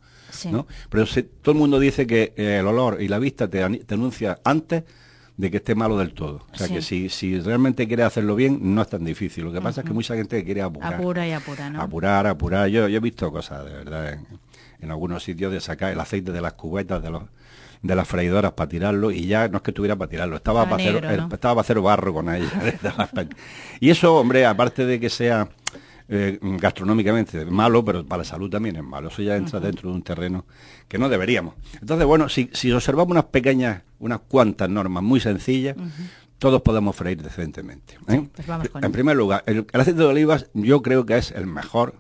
Pero 0.91 1.06
todo 1.43 1.53
el 1.53 1.59
mundo 1.59 1.79
dice 1.79 2.06
que 2.06 2.32
eh, 2.37 2.59
el 2.61 2.67
olor 2.67 3.00
y 3.00 3.09
la 3.09 3.19
vista 3.19 3.49
te, 3.49 3.79
te, 3.81 3.94
anuncia 3.94 4.41
antes 4.44 4.85
de 5.37 5.50
que 5.50 5.59
esté 5.59 5.75
malo 5.75 5.99
del 5.99 6.12
todo. 6.12 6.47
O 6.53 6.56
sea 6.56 6.69
que 6.69 6.82
si, 6.82 7.09
si 7.09 7.41
realmente 7.41 7.87
quieres 7.87 8.06
hacerlo 8.06 8.35
bien, 8.35 8.75
no 8.75 8.82
es 8.82 8.88
tan 8.88 9.05
difícil. 9.05 9.44
Lo 9.44 9.53
que 9.53 9.60
pasa 9.60 9.81
es 9.81 9.87
que 9.87 9.93
mucha 9.93 10.15
gente 10.15 10.44
quiere 10.44 10.63
apurar. 10.63 10.94
Apura 10.94 11.27
y 11.27 11.32
apura, 11.32 11.70
¿no? 11.70 11.81
Apurar, 11.81 12.27
apurar. 12.27 12.69
Yo, 12.69 12.89
yo 12.89 12.96
he 12.96 13.01
visto 13.01 13.31
cosas, 13.32 13.65
de 13.65 13.72
verdad, 13.72 14.13
en, 14.13 14.27
en 14.81 14.91
algunos 14.91 15.25
sitios 15.25 15.53
de 15.53 15.60
sacar 15.60 15.93
el 15.93 16.01
aceite 16.01 16.31
de 16.31 16.41
las 16.41 16.55
cubetas 16.55 17.03
de 17.03 17.10
los 17.10 17.22
de 17.84 17.94
las 17.94 18.08
freidoras 18.08 18.53
para 18.53 18.69
tirarlo 18.69 19.10
y 19.10 19.26
ya 19.26 19.46
no 19.48 19.58
es 19.58 19.62
que 19.62 19.70
estuviera 19.70 19.94
para 19.94 20.08
tirarlo, 20.08 20.36
estaba, 20.36 20.64
para, 20.64 20.76
hacer, 20.76 21.05
estaba 21.05 21.38
para 21.38 21.60
hacer 21.60 21.81
barro 21.81 22.14
con 22.14 22.34
ella. 22.34 22.48
y 23.81 23.91
eso, 23.91 24.17
hombre, 24.17 24.46
aparte 24.46 24.86
de 24.86 24.98
que 24.98 25.10
sea 25.10 25.46
eh, 26.08 26.38
gastronómicamente 26.41 27.44
malo, 27.44 27.84
pero 27.84 28.06
para 28.06 28.22
la 28.22 28.24
salud 28.24 28.48
también 28.48 28.76
es 28.76 28.82
malo. 28.82 29.08
Eso 29.08 29.20
ya 29.20 29.36
entra 29.36 29.60
dentro 29.60 29.91
de 29.91 29.96
un 29.96 30.03
terreno 30.03 30.46
que 30.88 30.96
no 30.96 31.10
deberíamos. 31.10 31.56
Entonces, 31.79 32.06
bueno, 32.06 32.31
si, 32.31 32.48
si 32.55 32.72
observamos 32.72 33.10
unas 33.10 33.24
pequeñas, 33.24 33.82
unas 33.98 34.20
cuantas 34.20 34.70
normas 34.70 35.03
muy 35.03 35.20
sencillas, 35.20 35.76
todos 36.38 36.62
podemos 36.62 36.96
freír 36.96 37.22
decentemente. 37.22 37.98
¿eh? 38.08 38.26
Pues 38.34 38.82
en 38.82 38.93
primer 38.93 39.14
lugar, 39.14 39.43
el, 39.44 39.67
el, 39.70 39.81
aceite 39.81 40.00
de 40.00 40.06
olivas 40.06 40.46
yo 40.55 40.81
creo 40.81 41.05
que 41.05 41.19
es 41.19 41.32
el 41.32 41.46
mejor 41.46 41.96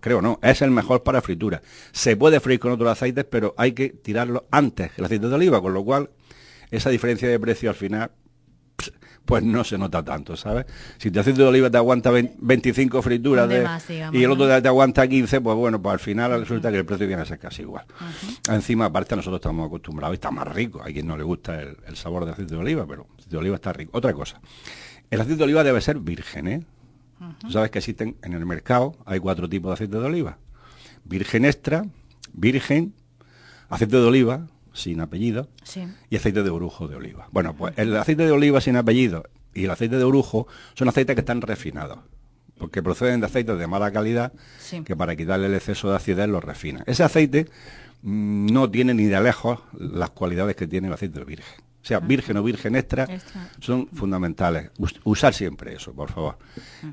creo 0.00 0.20
no, 0.20 0.38
es 0.42 0.62
el 0.62 0.70
mejor 0.70 1.02
para 1.02 1.22
fritura. 1.22 1.62
Se 1.92 2.16
puede 2.16 2.40
freír 2.40 2.60
con 2.60 2.72
otros 2.72 2.90
aceites, 2.90 3.24
pero 3.24 3.54
hay 3.56 3.72
que 3.72 3.90
tirarlo 3.90 4.46
antes 4.50 4.92
que 4.92 5.00
el 5.00 5.06
aceite 5.06 5.28
de 5.28 5.34
oliva, 5.34 5.60
con 5.60 5.74
lo 5.74 5.84
cual 5.84 6.10
esa 6.70 6.90
diferencia 6.90 7.28
de 7.28 7.38
precio 7.38 7.70
al 7.70 7.76
final 7.76 8.10
pues 9.24 9.44
no 9.44 9.62
se 9.62 9.78
nota 9.78 10.04
tanto, 10.04 10.36
¿sabes? 10.36 10.66
Si 10.98 11.08
el 11.08 11.18
aceite 11.18 11.42
de 11.42 11.48
oliva 11.48 11.70
te 11.70 11.76
aguanta 11.76 12.10
25 12.10 13.02
frituras 13.02 13.48
y 14.12 14.22
el 14.22 14.30
otro 14.30 14.60
te 14.60 14.68
aguanta 14.68 15.06
15, 15.06 15.40
pues 15.40 15.56
bueno, 15.56 15.80
pues 15.80 15.92
al 15.94 16.00
final 16.00 16.40
resulta 16.40 16.70
que 16.70 16.78
el 16.78 16.84
precio 16.84 17.06
viene 17.06 17.22
a 17.22 17.24
ser 17.24 17.38
casi 17.38 17.62
igual. 17.62 17.84
Encima, 18.50 18.86
aparte, 18.86 19.14
nosotros 19.14 19.38
estamos 19.38 19.66
acostumbrados 19.66 20.14
está 20.14 20.30
más 20.30 20.48
rico. 20.48 20.82
Hay 20.82 20.92
quien 20.92 21.06
no 21.06 21.16
le 21.16 21.22
gusta 21.22 21.60
el, 21.60 21.76
el 21.86 21.96
sabor 21.96 22.24
de 22.24 22.32
aceite 22.32 22.54
de 22.54 22.60
oliva, 22.60 22.84
pero 22.86 23.06
el 23.08 23.14
aceite 23.14 23.30
de 23.30 23.38
oliva 23.38 23.54
está 23.56 23.72
rico. 23.72 23.92
Otra 23.94 24.12
cosa, 24.12 24.40
el 25.10 25.20
aceite 25.20 25.38
de 25.38 25.44
oliva 25.44 25.62
debe 25.62 25.80
ser 25.80 25.98
virgen, 25.98 26.48
¿eh? 26.48 26.66
Sabes 27.50 27.70
que 27.70 27.78
existen 27.78 28.16
en 28.22 28.32
el 28.34 28.46
mercado, 28.46 28.96
hay 29.04 29.18
cuatro 29.18 29.48
tipos 29.48 29.70
de 29.70 29.74
aceite 29.74 29.98
de 29.98 30.04
oliva. 30.04 30.38
Virgen 31.04 31.44
extra, 31.44 31.84
virgen, 32.32 32.94
aceite 33.68 33.96
de 33.96 34.04
oliva, 34.04 34.46
sin 34.72 35.00
apellido, 35.00 35.48
y 36.10 36.16
aceite 36.16 36.42
de 36.42 36.50
orujo 36.50 36.88
de 36.88 36.96
oliva. 36.96 37.28
Bueno, 37.30 37.54
pues 37.54 37.74
el 37.76 37.96
aceite 37.96 38.24
de 38.24 38.32
oliva 38.32 38.60
sin 38.60 38.76
apellido 38.76 39.24
y 39.54 39.64
el 39.64 39.70
aceite 39.70 39.96
de 39.96 40.04
orujo 40.04 40.46
son 40.74 40.88
aceites 40.88 41.14
que 41.14 41.20
están 41.20 41.40
refinados, 41.40 41.98
porque 42.58 42.82
proceden 42.82 43.20
de 43.20 43.26
aceites 43.26 43.58
de 43.58 43.66
mala 43.66 43.90
calidad 43.92 44.32
que 44.84 44.96
para 44.96 45.16
quitarle 45.16 45.46
el 45.46 45.54
exceso 45.54 45.90
de 45.90 45.96
acidez 45.96 46.28
los 46.28 46.42
refina. 46.42 46.82
Ese 46.86 47.02
aceite 47.02 47.46
mm, 48.02 48.46
no 48.46 48.70
tiene 48.70 48.94
ni 48.94 49.04
de 49.04 49.20
lejos 49.20 49.60
las 49.78 50.10
cualidades 50.10 50.56
que 50.56 50.66
tiene 50.66 50.88
el 50.88 50.94
aceite 50.94 51.18
de 51.18 51.24
virgen. 51.24 51.71
Sea 51.82 52.00
virgen 52.00 52.36
o 52.36 52.42
virgen 52.42 52.76
extra, 52.76 53.06
son 53.60 53.88
fundamentales. 53.88 54.70
usar 55.04 55.34
siempre 55.34 55.74
eso, 55.74 55.92
por 55.92 56.10
favor. 56.10 56.38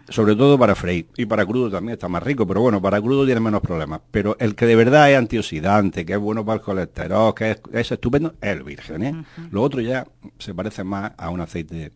Sobre 0.09 0.35
todo 0.35 0.57
para 0.57 0.75
freír. 0.75 1.07
Y 1.15 1.25
para 1.25 1.45
crudo 1.45 1.69
también 1.69 1.93
está 1.93 2.09
más 2.09 2.23
rico, 2.23 2.45
pero 2.47 2.61
bueno, 2.61 2.81
para 2.81 2.99
crudo 2.99 3.25
tiene 3.25 3.39
menos 3.39 3.61
problemas. 3.61 4.01
Pero 4.11 4.35
el 4.39 4.55
que 4.55 4.65
de 4.65 4.75
verdad 4.75 5.11
es 5.11 5.17
antioxidante, 5.17 6.05
que 6.05 6.13
es 6.13 6.19
bueno 6.19 6.43
para 6.43 6.55
el 6.57 6.61
colesterol, 6.61 7.33
que 7.35 7.59
es, 7.71 7.91
estupendo, 7.91 8.35
es 8.41 8.49
el 8.49 8.63
virgen. 8.63 9.03
¿eh? 9.03 9.23
Lo 9.51 9.61
otro 9.61 9.79
ya 9.81 10.07
se 10.39 10.53
parece 10.53 10.83
más 10.83 11.11
a 11.17 11.29
un 11.29 11.41
aceite 11.41 11.91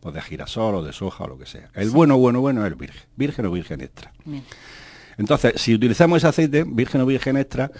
pues, 0.00 0.14
de 0.14 0.20
girasol 0.20 0.74
o 0.74 0.82
de 0.82 0.92
soja 0.92 1.24
o 1.24 1.28
lo 1.28 1.38
que 1.38 1.46
sea. 1.46 1.70
El 1.74 1.90
bueno, 1.90 2.18
bueno, 2.18 2.40
bueno 2.40 2.66
es 2.66 2.72
el 2.72 2.74
virgen. 2.74 3.02
Virgen 3.16 3.46
o 3.46 3.52
virgen 3.52 3.80
extra. 3.80 4.12
Entonces, 5.16 5.54
si 5.56 5.74
utilizamos 5.74 6.18
ese 6.18 6.26
aceite, 6.26 6.64
virgen 6.66 7.00
o 7.02 7.06
virgen 7.06 7.36
extra, 7.36 7.70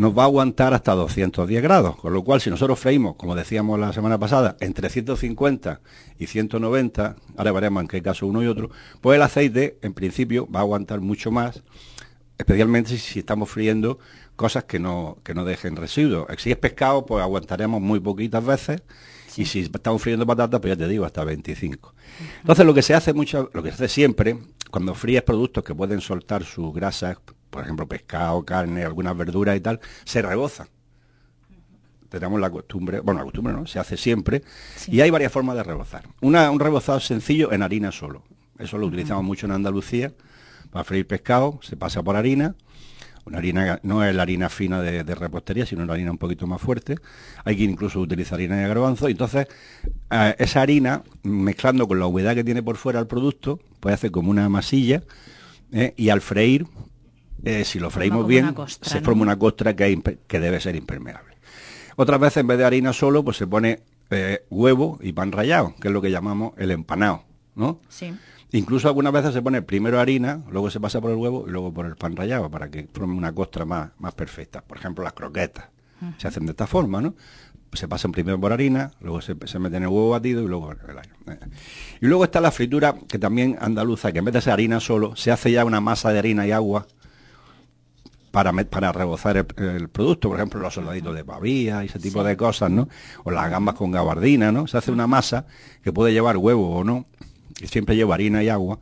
nos 0.00 0.16
va 0.16 0.22
a 0.22 0.24
aguantar 0.24 0.72
hasta 0.72 0.94
210 0.94 1.62
grados, 1.62 1.94
con 1.96 2.14
lo 2.14 2.24
cual 2.24 2.40
si 2.40 2.48
nosotros 2.48 2.78
freímos, 2.78 3.16
como 3.16 3.34
decíamos 3.34 3.78
la 3.78 3.92
semana 3.92 4.16
pasada, 4.18 4.56
entre 4.60 4.88
150 4.88 5.82
y 6.18 6.26
190, 6.26 7.16
ahora 7.36 7.52
veremos 7.52 7.82
en 7.82 7.86
qué 7.86 8.00
caso 8.00 8.26
uno 8.26 8.42
y 8.42 8.46
otro, 8.46 8.70
pues 9.02 9.16
el 9.16 9.22
aceite 9.22 9.76
en 9.82 9.92
principio 9.92 10.48
va 10.50 10.60
a 10.60 10.62
aguantar 10.62 11.02
mucho 11.02 11.30
más, 11.30 11.62
especialmente 12.38 12.96
si, 12.96 13.18
estamos 13.18 13.50
friendo 13.50 13.98
cosas 14.36 14.64
que 14.64 14.78
no, 14.78 15.18
que 15.22 15.34
no 15.34 15.44
dejen 15.44 15.76
residuos. 15.76 16.26
Si 16.38 16.50
es 16.50 16.56
pescado, 16.56 17.04
pues 17.04 17.22
aguantaremos 17.22 17.82
muy 17.82 18.00
poquitas 18.00 18.42
veces, 18.42 18.82
y 19.36 19.44
si 19.44 19.60
estamos 19.60 20.00
friendo 20.00 20.26
patatas, 20.26 20.60
pues 20.60 20.78
ya 20.78 20.82
te 20.82 20.88
digo, 20.88 21.04
hasta 21.04 21.24
25. 21.24 21.94
Entonces 22.40 22.64
lo 22.64 22.72
que 22.72 22.80
se 22.80 22.94
hace 22.94 23.12
mucho, 23.12 23.50
lo 23.52 23.62
que 23.62 23.68
se 23.68 23.74
hace 23.74 23.88
siempre, 23.88 24.38
cuando 24.70 24.94
fríes 24.94 25.24
productos 25.24 25.62
que 25.62 25.74
pueden 25.74 26.00
soltar 26.00 26.42
sus 26.44 26.72
grasas, 26.72 27.18
por 27.50 27.62
ejemplo 27.62 27.86
pescado, 27.86 28.44
carne, 28.44 28.84
algunas 28.84 29.16
verduras 29.16 29.56
y 29.56 29.60
tal, 29.60 29.80
se 30.04 30.22
reboza. 30.22 30.68
Tenemos 32.08 32.40
la 32.40 32.50
costumbre, 32.50 33.00
bueno, 33.00 33.20
la 33.20 33.24
costumbre 33.24 33.52
no, 33.52 33.66
se 33.66 33.78
hace 33.78 33.96
siempre, 33.96 34.42
y 34.88 35.00
hay 35.00 35.10
varias 35.10 35.30
formas 35.30 35.56
de 35.56 35.62
rebozar. 35.62 36.08
Una, 36.20 36.50
un 36.50 36.58
rebozado 36.58 36.98
sencillo 36.98 37.52
en 37.52 37.62
harina 37.62 37.92
solo. 37.92 38.24
Eso 38.58 38.78
lo 38.78 38.86
utilizamos 38.86 39.22
mucho 39.22 39.46
en 39.46 39.52
Andalucía, 39.52 40.12
para 40.70 40.84
freír 40.84 41.06
pescado, 41.06 41.60
se 41.62 41.76
pasa 41.76 42.02
por 42.02 42.16
harina, 42.16 42.54
una 43.24 43.38
harina 43.38 43.78
no 43.82 44.04
es 44.04 44.14
la 44.14 44.22
harina 44.22 44.48
fina 44.48 44.80
de, 44.80 45.02
repostería, 45.14 45.66
sino 45.66 45.82
una 45.82 45.92
harina 45.92 46.10
un 46.10 46.18
poquito 46.18 46.46
más 46.46 46.60
fuerte. 46.60 46.96
Hay 47.44 47.56
que 47.56 47.64
incluso 47.64 48.00
utilizar 48.00 48.34
harina 48.34 48.56
de 48.56 48.66
garbanzo. 48.66 49.08
Y 49.08 49.12
entonces, 49.12 49.46
eh, 50.10 50.34
esa 50.38 50.62
harina, 50.62 51.02
mezclando 51.22 51.86
con 51.86 51.98
la 51.98 52.06
humedad 52.06 52.34
que 52.34 52.44
tiene 52.44 52.62
por 52.62 52.76
fuera 52.76 52.98
el 52.98 53.06
producto, 53.06 53.60
puede 53.80 53.94
hacer 53.94 54.10
como 54.10 54.30
una 54.30 54.48
masilla. 54.48 55.02
Eh, 55.72 55.94
y 55.96 56.08
al 56.08 56.20
freír, 56.20 56.66
eh, 57.44 57.64
si 57.64 57.78
lo 57.78 57.90
freímos 57.90 58.26
bien, 58.26 58.54
se 58.66 59.00
forma 59.00 59.22
una 59.22 59.38
costra 59.38 59.74
que, 59.74 60.18
que, 60.26 60.40
debe 60.40 60.60
ser 60.60 60.76
impermeable. 60.76 61.36
Otras 61.96 62.20
veces, 62.20 62.38
en 62.38 62.46
vez 62.46 62.58
de 62.58 62.64
harina 62.64 62.92
solo, 62.92 63.24
pues 63.24 63.36
se 63.36 63.46
pone 63.46 63.82
huevo 64.50 64.98
y 65.00 65.12
pan 65.12 65.30
rallado, 65.32 65.74
que 65.80 65.88
es 65.88 65.94
lo 65.94 66.02
que 66.02 66.10
llamamos 66.10 66.52
el 66.56 66.70
empanado. 66.70 67.24
¿no? 67.54 67.80
Sí. 67.88 68.12
Incluso 68.52 68.88
algunas 68.88 69.12
veces 69.12 69.32
se 69.32 69.42
pone 69.42 69.62
primero 69.62 70.00
harina, 70.00 70.42
luego 70.50 70.70
se 70.70 70.80
pasa 70.80 71.00
por 71.00 71.10
el 71.10 71.16
huevo 71.16 71.44
y 71.46 71.50
luego 71.50 71.72
por 71.72 71.86
el 71.86 71.96
pan 71.96 72.16
rallado 72.16 72.50
para 72.50 72.70
que 72.70 72.88
forme 72.92 73.14
una 73.14 73.32
costra 73.32 73.64
más, 73.64 73.90
más 73.98 74.14
perfecta. 74.14 74.62
Por 74.62 74.78
ejemplo, 74.78 75.04
las 75.04 75.12
croquetas 75.12 75.66
se 76.16 76.26
hacen 76.26 76.46
de 76.46 76.52
esta 76.52 76.66
forma, 76.66 77.00
¿no? 77.00 77.14
Se 77.74 77.86
pasan 77.86 78.10
primero 78.10 78.40
por 78.40 78.52
harina, 78.52 78.90
luego 79.00 79.20
se, 79.20 79.36
se 79.44 79.58
meten 79.60 79.84
el 79.84 79.90
huevo 79.90 80.10
batido 80.10 80.42
y 80.42 80.48
luego 80.48 80.72
el 80.72 80.78
eh. 80.78 81.38
Y 82.00 82.06
luego 82.06 82.24
está 82.24 82.40
la 82.40 82.50
fritura, 82.50 82.96
que 83.06 83.18
también 83.18 83.56
andaluza, 83.60 84.10
que 84.10 84.18
en 84.18 84.24
vez 84.24 84.34
de 84.34 84.40
ser 84.40 84.54
harina 84.54 84.80
solo, 84.80 85.14
se 85.14 85.30
hace 85.30 85.52
ya 85.52 85.64
una 85.64 85.80
masa 85.80 86.10
de 86.10 86.18
harina 86.18 86.46
y 86.46 86.50
agua 86.50 86.88
para, 88.30 88.52
para 88.64 88.92
rebozar 88.92 89.36
el, 89.36 89.88
producto, 89.88 90.28
por 90.28 90.38
ejemplo, 90.38 90.60
los 90.60 90.74
soldaditos 90.74 91.14
de 91.14 91.24
pavía 91.24 91.82
y 91.82 91.86
ese 91.86 91.98
tipo 91.98 92.22
de 92.22 92.36
cosas, 92.36 92.70
¿no? 92.70 92.88
O 93.24 93.30
las 93.30 93.50
gambas 93.50 93.74
con 93.74 93.90
gabardina, 93.90 94.52
¿no? 94.52 94.66
Se 94.66 94.78
hace 94.78 94.92
una 94.92 95.06
masa 95.06 95.46
que 95.82 95.92
puede 95.92 96.12
llevar 96.12 96.36
huevo 96.36 96.76
o 96.76 96.84
no, 96.84 97.06
que 97.56 97.66
siempre 97.66 97.96
lleva 97.96 98.14
harina 98.14 98.42
y 98.42 98.48
agua, 98.48 98.78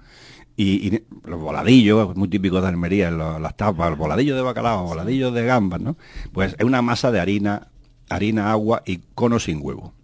y, 0.60 1.02
los 1.24 1.40
voladillos, 1.40 2.16
muy 2.16 2.28
típicos 2.28 2.60
de 2.62 2.68
Almería, 2.68 3.10
las 3.12 3.56
tapas, 3.56 3.90
los 3.90 3.98
voladillos 3.98 4.36
de 4.36 4.42
bacalao, 4.42 4.86
voladillos 4.86 5.32
de 5.32 5.44
gambas, 5.44 5.80
¿no? 5.80 5.96
Pues 6.32 6.56
es 6.58 6.64
una 6.64 6.82
masa 6.82 7.12
de 7.12 7.20
harina, 7.20 7.68
harina, 8.08 8.50
agua 8.50 8.82
y 8.84 8.98
cono 9.14 9.38
sin 9.38 9.60
huevo. 9.62 9.94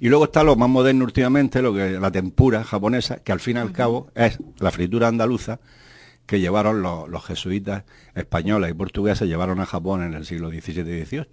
Y 0.00 0.08
luego 0.08 0.24
está 0.24 0.42
lo 0.42 0.56
más 0.56 0.68
moderno 0.68 1.04
últimamente, 1.04 1.62
lo 1.62 1.72
que 1.72 1.90
la 1.90 2.10
tempura 2.10 2.64
japonesa, 2.64 3.18
que 3.18 3.32
al 3.32 3.38
fin 3.38 3.56
y 3.56 3.60
al 3.60 3.70
cabo 3.70 4.10
es 4.14 4.38
la 4.58 4.70
fritura 4.70 5.08
andaluza, 5.08 5.60
que 6.30 6.38
llevaron 6.38 6.80
los, 6.80 7.24
jesuitas 7.24 7.82
españoles 8.14 8.70
y 8.70 8.74
portugueses, 8.74 9.26
llevaron 9.26 9.58
a 9.58 9.66
Japón 9.66 10.04
en 10.04 10.14
el 10.14 10.24
siglo 10.24 10.48
XVII 10.48 10.82
y 10.82 11.04
XVIII. 11.04 11.26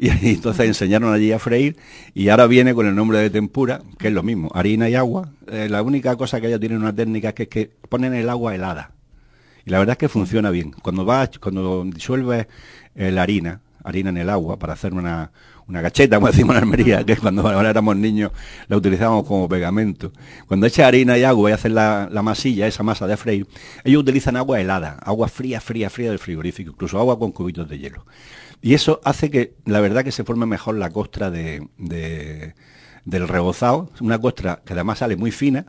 y, 0.00 0.08
entonces 0.30 0.66
enseñaron 0.66 1.14
allí 1.14 1.30
a 1.30 1.38
freír 1.38 1.76
y 2.12 2.28
ahora 2.30 2.48
viene 2.48 2.74
con 2.74 2.88
el 2.88 2.96
nombre 2.96 3.18
de 3.18 3.30
tempura, 3.30 3.82
que 4.00 4.08
es 4.08 4.12
lo 4.12 4.24
mismo, 4.24 4.50
harina 4.52 4.88
y 4.88 4.96
agua. 4.96 5.30
Eh, 5.46 5.68
la 5.70 5.80
única 5.80 6.16
cosa 6.16 6.40
que 6.40 6.48
ellos 6.48 6.58
tienen 6.58 6.78
una 6.78 6.92
técnica 6.92 7.34
que 7.34 7.44
es 7.44 7.48
que 7.48 7.70
ponen 7.88 8.14
el 8.14 8.28
agua 8.28 8.52
helada. 8.52 8.90
Y 9.64 9.70
la 9.70 9.78
verdad 9.78 9.92
es 9.92 9.98
que 9.98 10.08
funciona 10.08 10.50
bien. 10.50 10.72
Cuando 10.72 11.04
vas, 11.04 11.30
cuando 11.38 11.84
disuelves 11.84 12.48
eh, 12.96 13.12
la 13.12 13.22
harina, 13.22 13.60
harina 13.84 14.10
en 14.10 14.16
el 14.16 14.28
agua 14.28 14.58
para 14.58 14.72
hacer 14.72 14.92
una, 14.92 15.30
una 15.68 15.80
gacheta, 15.80 16.16
como 16.16 16.28
decimos 16.28 16.56
en 16.56 16.62
Almería, 16.62 17.04
que 17.04 17.16
cuando 17.16 17.48
ahora 17.48 17.70
éramos 17.70 17.96
niños 17.96 18.30
la 18.68 18.76
utilizábamos 18.76 19.26
como 19.26 19.48
pegamento. 19.48 20.12
Cuando 20.46 20.66
echa 20.66 20.86
harina 20.86 21.18
y 21.18 21.24
agua 21.24 21.50
y 21.50 21.52
hacen 21.52 21.74
la, 21.74 22.08
masilla, 22.22 22.66
esa 22.66 22.82
masa 22.82 23.06
de 23.06 23.16
freír, 23.16 23.46
ellos 23.84 24.02
utilizan 24.02 24.36
agua 24.36 24.60
helada, 24.60 24.98
agua 25.02 25.28
fría, 25.28 25.60
fría, 25.60 25.90
fría 25.90 26.10
del 26.10 26.18
frigorífico, 26.18 26.70
incluso 26.70 26.98
agua 26.98 27.18
con 27.18 27.32
cubitos 27.32 27.68
de 27.68 27.78
hielo. 27.78 28.06
Y 28.62 28.74
eso 28.74 29.00
hace 29.04 29.30
que, 29.30 29.54
la 29.64 29.80
verdad, 29.80 30.04
que 30.04 30.12
se 30.12 30.24
forme 30.24 30.46
mejor 30.46 30.76
la 30.76 30.90
costra 30.90 31.30
de, 31.30 31.66
del 33.04 33.28
rebozado, 33.28 33.90
una 34.00 34.18
costra 34.18 34.62
que 34.64 34.72
además 34.72 34.98
sale 34.98 35.16
muy 35.16 35.30
fina, 35.30 35.66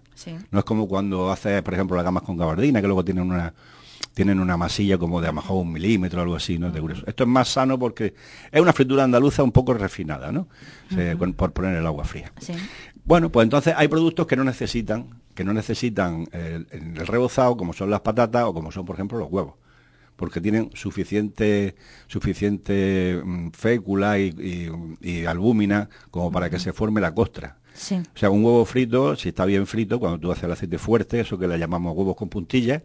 no 0.51 0.60
es 0.60 0.66
como 0.66 0.88
cuando 0.88 1.32
hace, 1.32 1.62
por 1.63 1.74
ejemplo, 1.74 1.96
las 1.96 2.06
gamas 2.06 2.24
con 2.24 2.38
gabardina, 2.38 2.82
que 2.82 2.88
luego 2.88 3.04
tienen 3.04 3.30
una, 3.30 3.54
tienen 4.18 4.40
una 4.40 4.58
masilla 4.58 4.98
como 4.98 5.22
de 5.22 5.28
a 5.28 5.30
lo 5.30 5.36
mejor 5.36 5.58
un 5.58 5.72
milímetro 5.72 6.20
o 6.20 6.24
algo 6.24 6.36
así, 6.36 6.58
¿no? 6.58 6.72
De 6.72 6.82
grueso. 6.82 7.04
Esto 7.06 7.24
es 7.26 7.30
más 7.30 7.50
sano 7.50 7.78
porque 7.78 8.16
es 8.52 8.60
una 8.60 8.74
fritura 8.74 9.04
andaluza 9.04 9.44
un 9.44 9.52
poco 9.52 9.76
refinada, 9.76 10.32
¿no? 10.32 10.48
por 11.36 11.54
poner 11.54 11.76
el 11.76 11.86
agua 11.86 12.04
fría. 12.04 12.32
Bueno, 13.06 13.32
pues 13.32 13.44
entonces 13.44 13.76
hay 13.78 13.88
productos 13.88 14.26
que 14.26 14.36
no 14.36 14.44
necesitan, 14.44 15.22
que 15.36 15.44
no 15.44 15.54
necesitan 15.54 16.28
el, 16.32 16.66
rebozado, 17.06 17.56
como 17.58 17.74
son 17.74 17.92
las 17.92 18.02
patatas 18.02 18.46
o 18.46 18.56
como 18.56 18.72
son, 18.72 18.88
por 18.88 18.96
ejemplo, 18.96 19.20
los 19.20 19.32
huevos 19.32 19.54
porque 20.16 20.42
tienen 20.42 20.72
suficiente 20.74 21.76
suficiente 22.08 23.22
mm, 23.24 23.50
fécula 23.52 24.18
y, 24.18 25.26
albúmina 25.28 25.90
como 26.10 26.32
para 26.32 26.50
que 26.50 26.58
se 26.58 26.74
forme 26.74 27.02
la 27.02 27.14
costra. 27.14 27.58
O 28.13 28.17
sea, 28.17 28.29
un 28.29 28.43
huevo 28.43 28.65
frito, 28.65 29.15
si 29.15 29.29
está 29.29 29.46
bien 29.46 29.67
frito, 29.67 30.00
cuando 30.00 30.19
tú 30.19 30.31
haces 30.31 30.46
el 30.46 30.51
aceite 30.51 30.77
fuerte, 30.77 31.19
eso 31.19 31.38
que 31.38 31.48
le 31.48 31.57
llamamos 31.60 31.96
huevos 31.96 32.15
con 32.15 32.29
puntillas, 32.29 32.81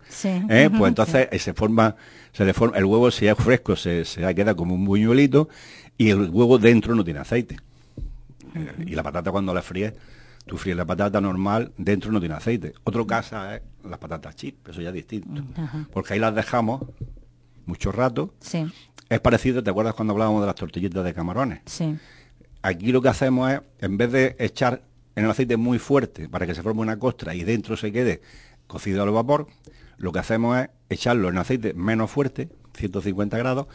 ¿eh? 0.48 0.70
pues 0.76 0.88
entonces 0.88 1.28
se 1.42 1.54
forma, 1.54 1.96
se 2.32 2.44
le 2.44 2.52
forma, 2.52 2.76
el 2.76 2.84
huevo 2.84 3.10
si 3.10 3.26
es 3.26 3.36
fresco 3.36 3.74
se, 3.76 4.04
se 4.04 4.34
queda 4.34 4.54
como 4.54 4.74
un 4.74 4.84
buñuelito 4.84 5.48
y 5.98 6.10
el 6.10 6.28
huevo 6.30 6.58
dentro 6.58 6.94
no 6.94 7.04
tiene 7.04 7.20
aceite. 7.20 7.56
Y 8.86 8.94
la 8.94 9.02
patata 9.02 9.30
cuando 9.30 9.54
la 9.54 9.62
fríes, 9.62 9.94
tú 10.46 10.58
fríes 10.58 10.76
la 10.76 10.84
patata 10.84 11.20
normal, 11.20 11.72
dentro 11.78 12.12
no 12.12 12.20
tiene 12.20 12.34
aceite. 12.34 12.74
Otro 12.84 13.06
caso 13.06 13.36
es 13.50 13.62
las 13.88 13.98
patatas 13.98 14.36
chip, 14.36 14.68
eso 14.68 14.80
ya 14.82 14.88
es 14.88 14.94
distinto. 14.94 15.42
Porque 15.92 16.14
ahí 16.14 16.20
las 16.20 16.34
dejamos 16.34 16.82
mucho 17.66 17.92
rato. 17.92 18.34
Es 19.08 19.20
parecido, 19.20 19.62
¿te 19.62 19.70
acuerdas 19.70 19.94
cuando 19.94 20.12
hablábamos 20.12 20.40
de 20.42 20.46
las 20.46 20.56
tortillitas 20.56 21.04
de 21.04 21.14
camarones? 21.14 21.60
Sí. 21.66 21.96
Aquí 22.62 22.92
lo 22.92 23.02
que 23.02 23.08
hacemos 23.08 23.50
es, 23.50 23.60
en 23.80 23.96
vez 23.96 24.12
de 24.12 24.36
echar 24.38 24.82
en 25.16 25.24
el 25.24 25.30
aceite 25.30 25.56
muy 25.56 25.78
fuerte 25.78 26.28
para 26.28 26.46
que 26.46 26.54
se 26.54 26.62
forme 26.62 26.80
una 26.80 26.98
costra 26.98 27.34
y 27.34 27.42
dentro 27.42 27.76
se 27.76 27.92
quede 27.92 28.22
cocido 28.68 29.02
al 29.02 29.10
vapor, 29.10 29.48
lo 29.98 30.12
que 30.12 30.20
hacemos 30.20 30.58
es 30.58 30.68
echarlo 30.88 31.28
en 31.28 31.38
aceite 31.38 31.74
menos 31.74 32.10
fuerte, 32.10 32.48
150 32.74 33.36
grados, 33.36 33.66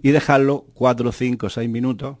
y 0.00 0.10
dejarlo 0.12 0.64
4, 0.74 1.12
5, 1.12 1.50
6 1.50 1.68
minutos 1.68 2.18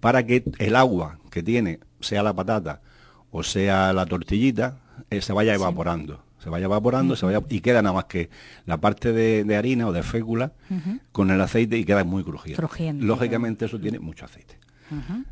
para 0.00 0.26
que 0.26 0.44
el 0.58 0.76
agua 0.76 1.18
que 1.30 1.42
tiene, 1.42 1.78
sea 2.00 2.22
la 2.22 2.34
patata 2.34 2.82
o 3.30 3.42
sea 3.42 3.92
la 3.92 4.04
tortillita, 4.04 4.78
eh, 5.10 5.22
se 5.22 5.32
vaya 5.32 5.54
evaporando. 5.54 6.22
Se 6.38 6.50
vaya 6.50 6.64
evaporando 6.64 7.14
se 7.14 7.24
vaya, 7.24 7.40
y 7.48 7.60
queda 7.60 7.82
nada 7.82 7.94
más 7.94 8.06
que 8.06 8.28
la 8.66 8.78
parte 8.78 9.12
de, 9.12 9.56
harina 9.56 9.86
o 9.86 9.92
de 9.92 10.02
fécula 10.02 10.52
con 11.12 11.30
el 11.30 11.40
aceite 11.40 11.78
y 11.78 11.84
queda 11.84 12.02
muy 12.02 12.24
crujiente. 12.24 12.60
Lógicamente 13.06 13.66
eso 13.66 13.78
tiene 13.78 14.00
mucho 14.00 14.24
aceite 14.24 14.58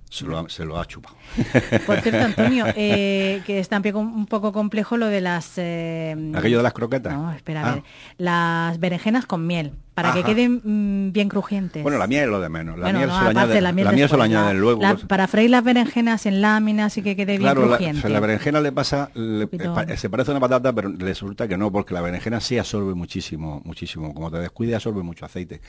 se, 0.09 0.25
lo 0.65 0.79
ha, 0.79 0.87
chupado. 0.87 1.17
Por 1.87 2.01
cierto, 2.01 2.25
Antonio, 2.25 2.67
eh, 2.77 3.43
que 3.47 3.59
está 3.59 3.81
un 3.95 4.27
poco 4.27 4.53
complejo 4.53 4.97
lo 4.97 5.07
de 5.07 5.21
las... 5.21 5.53
Eh, 5.57 6.33
¿Aquello 6.35 6.59
de 6.59 6.63
las 6.63 6.73
croquetas? 6.73 7.13
No, 7.13 7.33
espera, 7.33 7.63
a 7.63 7.71
ah. 7.71 7.75
ver. 7.75 7.85
Las 8.19 8.81
berenjenas 8.81 9.27
con 9.27 9.47
miel, 9.47 9.73
para 9.95 10.13
que 10.13 10.23
queden 10.23 10.61
mm, 10.63 11.13
bien 11.13 11.29
crujientes. 11.29 11.83
Bueno, 11.83 11.99
la 11.99 12.07
miel 12.07 12.25
es 12.25 12.29
lo 12.31 12.41
de 12.41 12.49
menos. 12.49 12.79
La 12.79 12.93
miel, 12.93 13.11
se, 13.11 13.21
lo 13.21 13.29
añade, 13.29 13.61
la 13.61 13.73
miel, 13.73 14.09
se 14.09 14.17
lo 14.17 14.23
añaden 14.23 14.61
luego. 14.61 14.81
Pues. 14.81 15.05
para 15.05 15.27
freír 15.27 15.51
las 15.51 15.65
berenjenas 15.65 16.27
en 16.27 16.41
láminas 16.41 16.97
y 16.97 17.03
que 17.03 17.17
quede 17.17 17.39
bien 17.39 17.55
crujiente. 17.55 18.09
La, 18.09 18.15
la 18.15 18.21
berenjena 18.21 18.61
le 18.61 18.73
pasa... 18.73 19.11
Eh, 19.15 19.97
se 19.97 20.09
parece 20.09 20.31
a 20.31 20.33
una 20.35 20.41
patata, 20.41 20.73
pero 20.73 20.89
le 20.89 21.05
resulta 21.05 21.49
que 21.49 21.57
no, 21.57 21.71
porque 21.71 21.95
la 21.95 22.01
berenjena 22.01 22.41
sí 22.41 22.59
absorbe 22.59 22.95
muchísimo, 22.95 23.61
muchísimo. 23.65 24.15
Como 24.15 24.31
te 24.31 24.39
descuide, 24.39 24.75
absorbe 24.75 25.03
mucho 25.03 25.25
aceite. 25.25 25.61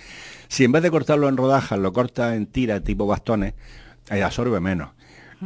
Si 0.47 0.63
en 0.63 0.71
vez 0.71 0.83
de 0.83 0.91
cortarlo 0.91 1.27
en 1.27 1.37
rodajas, 1.37 1.79
lo 1.79 1.91
cortas 1.91 2.35
en 2.35 2.45
tiras 2.45 2.83
tipo 2.83 3.07
bastones, 3.07 3.53
absorbe 4.09 4.59
menos. 4.59 4.91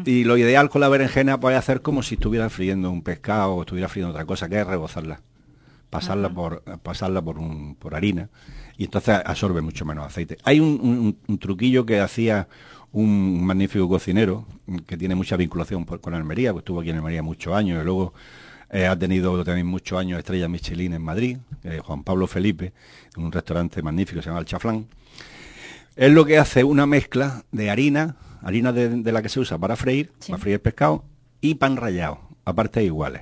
Y 0.04 0.26
lo 0.26 0.36
ideal 0.36 0.70
con 0.70 0.82
la 0.82 0.90
berenjena 0.90 1.40
puede 1.40 1.56
hacer 1.56 1.82
como 1.82 2.04
si 2.04 2.16
estuviera 2.16 2.50
friendo 2.50 2.92
un 2.92 3.02
pescado 3.02 3.54
o 3.54 3.62
estuviera 3.62 3.88
friendo 3.88 4.12
otra 4.12 4.26
cosa, 4.26 4.50
que 4.50 4.60
es 4.60 4.68
rebozarla. 4.68 5.22
Pasarla 5.90 6.30
por 6.30 6.62
pasarla 6.84 7.22
por 7.22 7.40
un, 7.40 7.76
por 7.76 7.96
harina 7.96 8.30
y 8.78 8.86
entonces 8.86 9.20
absorbe 9.26 9.62
mucho 9.62 9.86
menos 9.86 10.06
aceite. 10.06 10.38
Hay 10.44 10.60
un, 10.60 11.18
truquillo 11.40 11.86
que 11.86 12.00
hacía 12.00 12.48
un 12.92 13.46
magnífico 13.46 13.88
cocinero 13.88 14.46
que 14.86 14.98
tiene 14.98 15.16
mucha 15.16 15.38
vinculación 15.38 15.84
con 15.86 16.14
Almería, 16.14 16.52
pues 16.52 16.62
estuvo 16.62 16.82
aquí 16.82 16.90
en 16.90 16.98
Almería 16.98 17.22
muchos 17.22 17.54
años 17.54 17.82
y 17.82 17.86
luego 17.86 18.14
eh, 18.72 18.88
ha 18.88 18.98
tenido 18.98 19.44
también 19.44 19.68
muchos 19.68 20.00
años 20.00 20.20
estrella 20.20 20.48
Michelin 20.48 20.94
en 20.94 21.02
Madrid, 21.02 21.38
eh, 21.64 21.80
Juan 21.84 22.04
Pablo 22.04 22.28
Felipe, 22.28 22.74
en 23.16 23.24
un 23.24 23.32
restaurante 23.32 23.82
magnífico 23.82 24.20
que 24.20 24.24
se 24.24 24.30
llama 24.30 24.40
El 24.40 24.46
Chaflán. 24.46 24.88
Es 25.96 26.12
lo 26.12 26.26
que 26.26 26.38
hace 26.38 26.64
una 26.64 26.86
mezcla 26.86 27.46
de 27.52 27.70
harina, 27.70 28.18
harina 28.42 28.74
de, 28.74 29.12
la 29.12 29.22
que 29.22 29.30
se 29.30 29.40
usa 29.40 29.58
para 29.58 29.76
freír, 29.76 30.12
para 30.28 30.38
freír 30.38 30.62
pescado, 30.62 31.06
y 31.40 31.56
pan 31.56 31.78
rallado, 31.78 32.20
a 32.44 32.54
partes 32.54 32.84
iguales. 32.84 33.22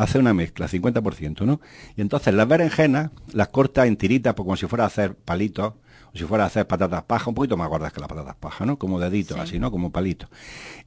Hace 0.00 0.18
una 0.18 0.32
mezcla, 0.32 0.66
50%, 0.66 1.42
¿no? 1.44 1.60
Y 1.94 2.00
entonces 2.00 2.32
las 2.32 2.48
berenjenas 2.48 3.10
las 3.32 3.48
corta 3.48 3.86
en 3.86 3.96
tiritas, 3.96 4.32
pues 4.34 4.44
como 4.44 4.56
si 4.56 4.66
fuera 4.66 4.84
a 4.84 4.86
hacer 4.86 5.14
palitos, 5.14 5.74
o 6.14 6.18
si 6.18 6.24
fuera 6.24 6.44
a 6.44 6.46
hacer 6.46 6.66
patatas 6.66 7.02
paja, 7.02 7.28
un 7.28 7.34
poquito 7.34 7.58
más 7.58 7.68
gordas 7.68 7.92
que 7.92 8.00
las 8.00 8.08
patatas 8.08 8.36
paja, 8.36 8.64
¿no? 8.64 8.78
Como 8.78 8.98
deditos, 8.98 9.38
así, 9.38 9.58
¿no? 9.58 9.70
Como 9.70 9.92
palitos. 9.92 10.30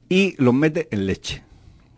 Y 0.08 0.34
los 0.42 0.52
mete 0.52 0.88
en 0.90 1.06
leche 1.06 1.44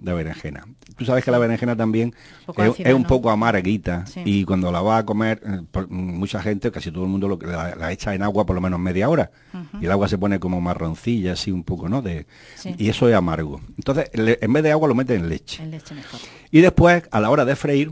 de 0.00 0.12
berenjena. 0.12 0.65
Tú 0.97 1.05
sabes 1.05 1.25
que 1.25 1.31
la 1.31 1.38
berenjena 1.38 1.76
también 1.76 2.15
es, 2.57 2.95
un 2.95 3.05
poco 3.05 3.31
amarguita 3.31 4.05
y 4.25 4.45
cuando 4.45 4.73
la 4.73 4.81
va 4.81 4.99
a 4.99 5.07
comer, 5.07 5.41
eh, 5.45 5.87
mucha 5.88 6.41
gente, 6.41 6.71
casi 6.71 6.91
todo 6.91 7.05
el 7.05 7.11
mundo 7.11 7.29
lo, 7.29 7.38
la, 7.43 7.75
la 7.75 7.93
echa 7.93 8.15
en 8.15 8.23
agua 8.23 8.47
por 8.47 8.55
lo 8.55 8.61
menos 8.61 8.81
media 8.81 9.09
hora 9.09 9.31
y 9.81 9.87
el 9.87 9.93
agua 9.93 10.09
se 10.09 10.19
pone 10.19 10.38
como 10.38 10.61
marroncilla, 10.61 11.33
así 11.33 11.50
un 11.50 11.65
poco, 11.65 11.88
¿no? 11.88 12.03
De, 12.03 12.26
Y 12.79 12.88
eso 12.88 13.09
es 13.09 13.15
amargo. 13.15 13.61
Entonces, 13.76 14.11
en 14.12 14.53
vez 14.53 14.62
de 14.62 14.73
agua 14.73 14.88
lo 14.88 14.95
mete 14.95 15.15
en 15.15 15.29
leche. 15.29 15.62
En 15.62 15.71
leche 15.71 15.95
mejor. 15.95 16.21
Y 16.50 16.61
después, 16.61 17.05
a 17.11 17.21
la 17.21 17.31
hora 17.31 17.45
de 17.45 17.57
freír, 17.57 17.91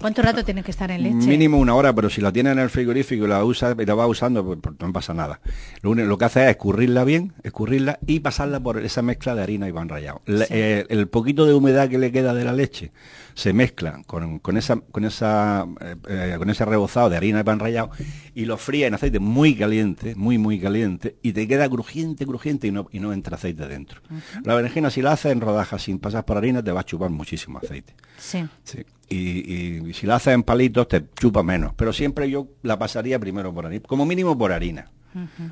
¿Cuánto 0.00 0.22
rato 0.22 0.44
tiene 0.44 0.62
que 0.62 0.70
estar 0.70 0.90
en 0.90 1.02
leche? 1.02 1.28
Mínimo 1.28 1.58
una 1.58 1.74
hora, 1.74 1.94
pero 1.94 2.10
si 2.10 2.20
la 2.20 2.32
tiene 2.32 2.50
en 2.50 2.58
el 2.58 2.70
frigorífico 2.70 3.24
y 3.24 3.28
la 3.28 3.44
usa 3.44 3.74
y 3.78 3.84
la 3.84 3.94
va 3.94 4.06
usando, 4.06 4.44
pues, 4.44 4.58
pues 4.60 4.74
no 4.78 4.92
pasa 4.92 5.14
nada. 5.14 5.40
Lo, 5.82 5.90
único, 5.90 6.08
lo 6.08 6.18
que 6.18 6.24
hace 6.24 6.44
es 6.44 6.50
escurrirla 6.50 7.04
bien, 7.04 7.32
escurrirla 7.42 7.98
y 8.06 8.20
pasarla 8.20 8.60
por 8.60 8.82
esa 8.84 9.02
mezcla 9.02 9.34
de 9.34 9.42
harina 9.42 9.68
y 9.68 9.72
pan 9.72 9.88
rallado. 9.88 10.22
Eh, 10.26 10.86
el 10.88 11.08
poquito 11.08 11.46
de 11.46 11.54
humedad 11.54 11.88
que 11.88 11.98
le 11.98 12.12
queda 12.12 12.34
de 12.34 12.44
la 12.44 12.52
leche 12.52 12.92
se 13.34 13.52
mezcla 13.52 14.02
con, 14.06 14.40
esa, 14.56 14.76
con, 14.76 15.04
esa, 15.04 15.66
eh, 15.80 15.96
eh, 16.08 16.34
con 16.38 16.50
ese 16.50 16.64
rebozado 16.64 17.10
de 17.10 17.16
harina 17.16 17.40
y 17.40 17.44
pan 17.44 17.58
rallado 17.58 17.90
y 18.34 18.44
lo 18.44 18.56
fría 18.56 18.86
en 18.86 18.94
aceite 18.94 19.18
muy 19.18 19.54
caliente, 19.54 20.14
muy, 20.14 20.38
muy 20.38 20.60
caliente, 20.60 21.16
y 21.22 21.32
te 21.32 21.48
queda 21.48 21.68
crujiente, 21.68 22.26
crujiente 22.26 22.66
y 22.66 22.70
no, 22.70 22.86
y 22.92 23.00
no 23.00 23.12
entra 23.12 23.36
aceite 23.36 23.66
dentro. 23.66 24.00
La 24.44 24.54
berenjena, 24.54 24.90
si 24.90 25.02
la 25.02 25.12
haces 25.12 25.32
en 25.32 25.40
rodajas 25.40 25.82
sin 25.82 25.98
pasar 25.98 26.24
por 26.24 26.36
harina, 26.36 26.62
te 26.62 26.72
va 26.72 26.80
a 26.80 26.84
chupar 26.84 27.10
muchísimo 27.10 27.58
aceite. 27.58 27.94
Sí. 28.18 28.46
sí. 28.64 28.84
Y, 29.08 29.92
si 29.94 30.06
la 30.06 30.16
haces 30.16 30.34
en 30.34 30.42
palitos, 30.42 30.88
te 30.88 31.04
chupa 31.14 31.42
menos. 31.42 31.72
Pero 31.76 31.92
siempre 31.92 32.28
yo 32.28 32.48
la 32.62 32.78
pasaría 32.78 33.18
primero 33.18 33.54
por 33.54 33.66
harina, 33.66 33.82
como 33.86 34.04
mínimo 34.04 34.36
por 34.36 34.52
harina. 34.52 34.90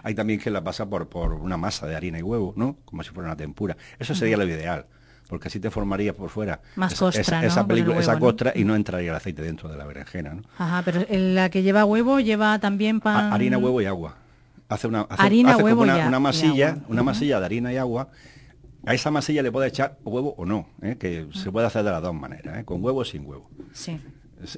Hay 0.02 0.14
también 0.14 0.38
que 0.38 0.50
la 0.50 0.62
pasa 0.62 0.90
por, 0.90 1.08
por 1.08 1.32
una 1.32 1.56
masa 1.56 1.86
de 1.86 1.96
harina 1.96 2.18
y 2.18 2.22
huevo, 2.22 2.52
¿no? 2.54 2.76
Como 2.84 3.02
si 3.02 3.10
fuera 3.10 3.30
una 3.30 3.36
tempura. 3.36 3.76
Eso 3.98 4.14
sería 4.14 4.36
lo 4.36 4.44
ideal 4.44 4.86
porque 5.28 5.48
así 5.48 5.58
te 5.58 5.70
formaría 5.70 6.14
por 6.14 6.30
fuera 6.30 6.60
Más 6.76 6.92
esa, 6.92 7.06
costra, 7.06 7.44
esa, 7.44 7.64
esa 7.98 8.18
costra 8.18 8.52
y 8.54 8.64
no 8.64 8.76
entraría 8.76 9.10
el 9.10 9.16
aceite 9.16 9.42
dentro 9.42 9.68
de 9.68 9.76
la 9.76 9.84
berenjena. 9.84 10.34
¿no? 10.34 10.42
Ajá, 10.58 10.82
pero 10.84 11.04
la 11.10 11.48
que 11.50 11.62
lleva 11.62 11.84
huevo 11.84 12.20
lleva 12.20 12.58
también 12.58 13.00
pan... 13.00 13.32
harina, 13.32 13.58
huevo 13.58 13.80
y 13.80 13.86
agua. 13.86 14.16
Hace 14.68 14.86
una, 14.86 15.02
harina, 15.02 15.56
huevo 15.56 15.82
una, 15.82 16.06
una 16.08 16.20
masilla, 16.20 16.78
una 16.88 17.02
masilla 17.02 17.38
de 17.38 17.46
harina 17.46 17.72
y 17.72 17.76
agua. 17.76 18.08
A 18.86 18.94
esa 18.94 19.10
masilla 19.10 19.42
le 19.42 19.50
puede 19.50 19.68
echar 19.68 19.98
huevo 20.04 20.34
o 20.36 20.44
no, 20.44 20.68
¿eh? 20.82 20.96
que 20.98 21.26
se 21.32 21.50
puede 21.50 21.66
hacer 21.66 21.84
de 21.84 21.90
las 21.90 22.02
dos 22.02 22.14
maneras, 22.14 22.58
¿eh? 22.58 22.64
con 22.64 22.84
huevo 22.84 23.00
o 23.00 23.04
sin 23.04 23.26
huevo. 23.26 23.48
Sí. 23.72 23.98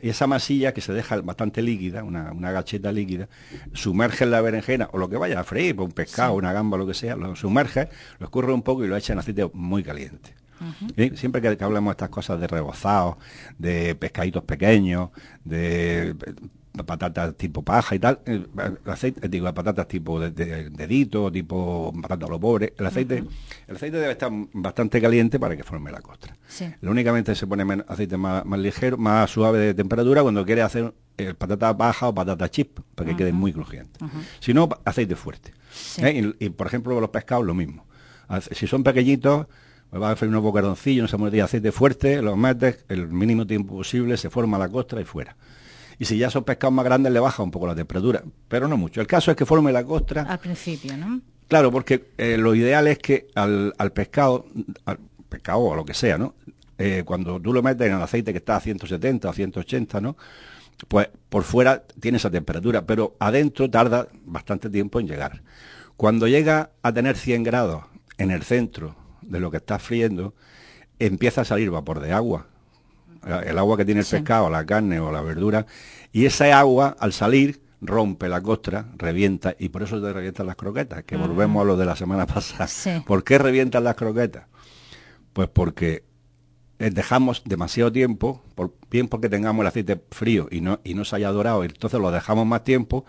Y 0.02 0.09
esa 0.09 0.26
masilla 0.26 0.75
que 0.75 0.80
se 0.80 0.92
deja 0.92 1.21
bastante 1.21 1.62
líquida, 1.62 2.02
una, 2.02 2.32
gacheta 2.50 2.91
líquida, 2.91 3.28
sumerge 3.73 4.25
en 4.25 4.32
la 4.32 4.41
berenjena 4.41 4.89
o 4.93 4.99
lo 4.99 5.08
que 5.08 5.17
vaya 5.17 5.41
a 5.41 5.45
freír, 5.45 5.78
un 5.78 5.93
pescado, 5.93 6.34
una 6.34 6.52
gamba, 6.52 6.76
lo 6.76 6.86
que 6.86 6.95
sea, 6.95 7.15
lo 7.15 7.36
sumerge, 7.36 7.89
lo 8.19 8.26
escurre 8.26 8.52
un 8.52 8.62
poco 8.62 8.84
y 8.84 8.89
lo 8.89 8.97
echa 8.97 9.12
en 9.12 9.21
aceite 9.21 9.49
muy 9.52 9.84
caliente. 9.84 10.34
Siempre 11.14 11.40
que, 11.40 11.64
hablamos 11.64 11.90
de 11.90 11.92
estas 11.92 12.08
cosas 12.08 12.40
de 12.40 12.47
rebozados, 12.47 13.16
de 13.58 13.95
pescaditos 13.95 14.45
pequeños, 14.45 15.10
de 15.45 16.14
patatas 16.84 17.34
tipo 17.36 17.62
paja 17.62 17.95
y 17.95 17.99
tal, 17.99 18.21
el 18.26 18.49
aceite, 18.86 19.28
digo, 19.28 19.52
patatas 19.54 19.88
tipo 19.88 20.21
de, 20.21 20.30
dedito, 20.71 21.30
tipo 21.32 21.92
patata 22.02 22.26
a 22.26 22.28
lo 22.28 22.38
pobre, 22.38 22.75
el 22.76 22.86
aceite, 22.86 23.25
el 23.66 23.76
aceite 23.76 23.97
debe 23.99 24.12
estar 24.12 24.30
bastante 24.52 25.00
caliente 25.00 25.38
para 25.38 25.56
que 25.56 25.62
forme 25.62 25.90
la 25.90 26.00
costra. 26.00 26.36
Lo 26.80 26.90
únicamente 26.90 27.34
se 27.34 27.47
pone 27.47 27.84
aceite 27.88 28.16
más, 28.16 28.45
ligero, 28.58 28.97
más 28.99 29.30
suave 29.30 29.58
de 29.58 29.75
temperatura 29.75 30.23
cuando 30.23 30.45
quiere 30.45 30.62
hacer 30.62 30.92
el 31.16 31.34
patata 31.34 31.73
baja 31.73 32.08
o 32.08 32.14
patata 32.14 32.50
chip, 32.50 32.80
para 32.95 33.10
que 33.10 33.16
quede 33.16 33.32
muy 33.32 33.52
crujiente. 33.52 33.99
Si 34.40 34.52
no, 34.52 34.69
aceite 34.84 35.16
fuerte. 35.16 35.52
¿eh? 35.99 36.34
Y, 36.38 36.50
por 36.50 36.66
ejemplo, 36.66 37.00
los 37.00 37.10
pescados 37.10 37.45
lo 37.45 37.54
mismo. 37.54 37.86
Si 38.52 38.66
son 38.66 38.82
pequeñitos, 38.82 39.47
me 39.92 39.99
va 39.99 40.10
a 40.10 40.12
hacer 40.12 40.28
unos 40.28 40.42
bocaroncillos, 40.42 41.12
una 41.12 41.30
de 41.30 41.42
aceite 41.42 41.72
fuerte, 41.72 42.20
los 42.22 42.36
metes 42.36 42.84
el 42.88 43.08
mínimo 43.08 43.46
tiempo 43.46 43.76
posible, 43.76 44.16
se 44.16 44.30
forma 44.30 44.58
la 44.58 44.68
costra 44.68 45.00
y 45.00 45.04
fuera. 45.04 45.36
Y 45.99 46.04
si 46.04 46.18
ya 46.18 46.30
son 46.30 46.44
pescados 46.44 46.75
más 46.75 46.84
grandes, 46.84 47.12
le 47.12 47.20
baja 47.20 47.42
un 47.42 47.50
poco 47.50 47.66
la 47.66 47.75
temperatura, 47.75 48.22
pero 48.49 48.68
no 48.68 48.76
mucho. 48.76 49.00
El 49.00 49.06
caso 49.06 49.30
es 49.30 49.36
que 49.36 49.46
forme 49.46 49.72
la 49.72 49.84
costra. 49.84 50.22
Al 50.22 50.38
principio, 50.38 50.96
¿no? 50.96 51.20
Claro, 51.49 51.70
porque 51.70 52.10
eh, 52.18 52.36
lo 52.36 52.54
ideal 52.54 52.86
es 52.88 52.99
que 52.99 53.28
al, 53.34 53.72
pescado, 53.94 54.46
al 54.84 54.99
pescado 55.28 55.60
o 55.60 55.75
lo 55.75 55.84
que 55.84 55.94
sea, 55.94 56.18
¿no? 56.18 56.34
Eh, 56.78 57.04
cuando 57.06 57.40
tú 57.40 57.52
lo 57.52 57.62
metes 57.62 57.86
en 57.86 57.94
el 57.94 58.02
aceite 58.02 58.32
que 58.32 58.38
está 58.38 58.56
a 58.56 58.60
170 58.60 59.30
o 59.30 59.32
180, 59.32 60.00
¿no? 60.00 60.16
Pues 60.88 61.08
por 61.30 61.44
fuera 61.44 61.84
tiene 62.00 62.18
esa 62.18 62.30
temperatura, 62.30 62.84
pero 62.84 63.16
adentro 63.18 63.70
tarda 63.70 64.08
bastante 64.25 64.68
tiempo 64.68 65.00
en 65.00 65.06
llegar. 65.06 65.42
Cuando 65.96 66.28
llega 66.28 66.72
a 66.82 66.92
tener 66.92 67.16
100 67.16 67.44
grados 67.44 67.84
en 68.18 68.30
el 68.30 68.42
centro 68.42 68.94
de 69.26 69.41
lo 69.41 69.50
que 69.50 69.58
está 69.58 69.78
friendo, 69.78 70.34
empieza 70.99 71.43
a 71.43 71.45
salir 71.45 71.71
vapor 71.71 72.00
de 72.00 72.12
agua. 72.12 72.47
El 73.45 73.58
agua 73.58 73.76
que 73.76 73.84
tiene 73.84 74.02
el 74.02 74.06
pescado, 74.06 74.49
la 74.49 74.65
carne 74.65 75.00
o 75.00 75.10
la 75.10 75.21
verdura. 75.21 75.67
Y 76.12 76.26
esa 76.26 76.58
agua, 76.58 76.97
al 76.99 77.12
salir, 77.12 77.60
rompe 77.80 78.28
la 78.28 78.41
costra, 78.41 78.86
revienta, 78.97 79.54
y 79.58 79.69
por 79.69 79.82
eso 79.82 80.00
te 80.00 80.12
revientan 80.12 80.47
las 80.47 80.56
croquetas, 80.56 81.04
que 81.04 81.17
volvemos 81.17 81.62
a 81.62 81.65
lo 81.65 81.76
de 81.76 81.86
la 81.86 81.97
semana 81.97 82.26
pasada. 82.26 83.02
¿Por 83.04 83.25
qué 83.25 83.39
revientan 83.39 83.84
las 83.84 83.97
croquetas? 83.97 84.45
Pues 85.32 85.49
porque 85.49 86.04
eh, 86.78 86.91
dejamos 86.91 87.43
demasiado 87.45 87.91
tiempo, 87.93 88.43
por, 88.54 88.75
bien 88.91 89.08
porque 89.08 89.28
tengamos 89.28 89.62
el 89.62 89.69
aceite 89.69 90.00
frío 90.10 90.49
y 90.50 90.60
no, 90.60 90.80
y 90.84 90.95
no 90.95 91.04
se 91.04 91.17
haya 91.17 91.30
dorado, 91.30 91.65
entonces 91.65 92.00
lo 92.00 92.10
dejamos 92.10 92.47
más 92.47 92.65
tiempo, 92.65 93.04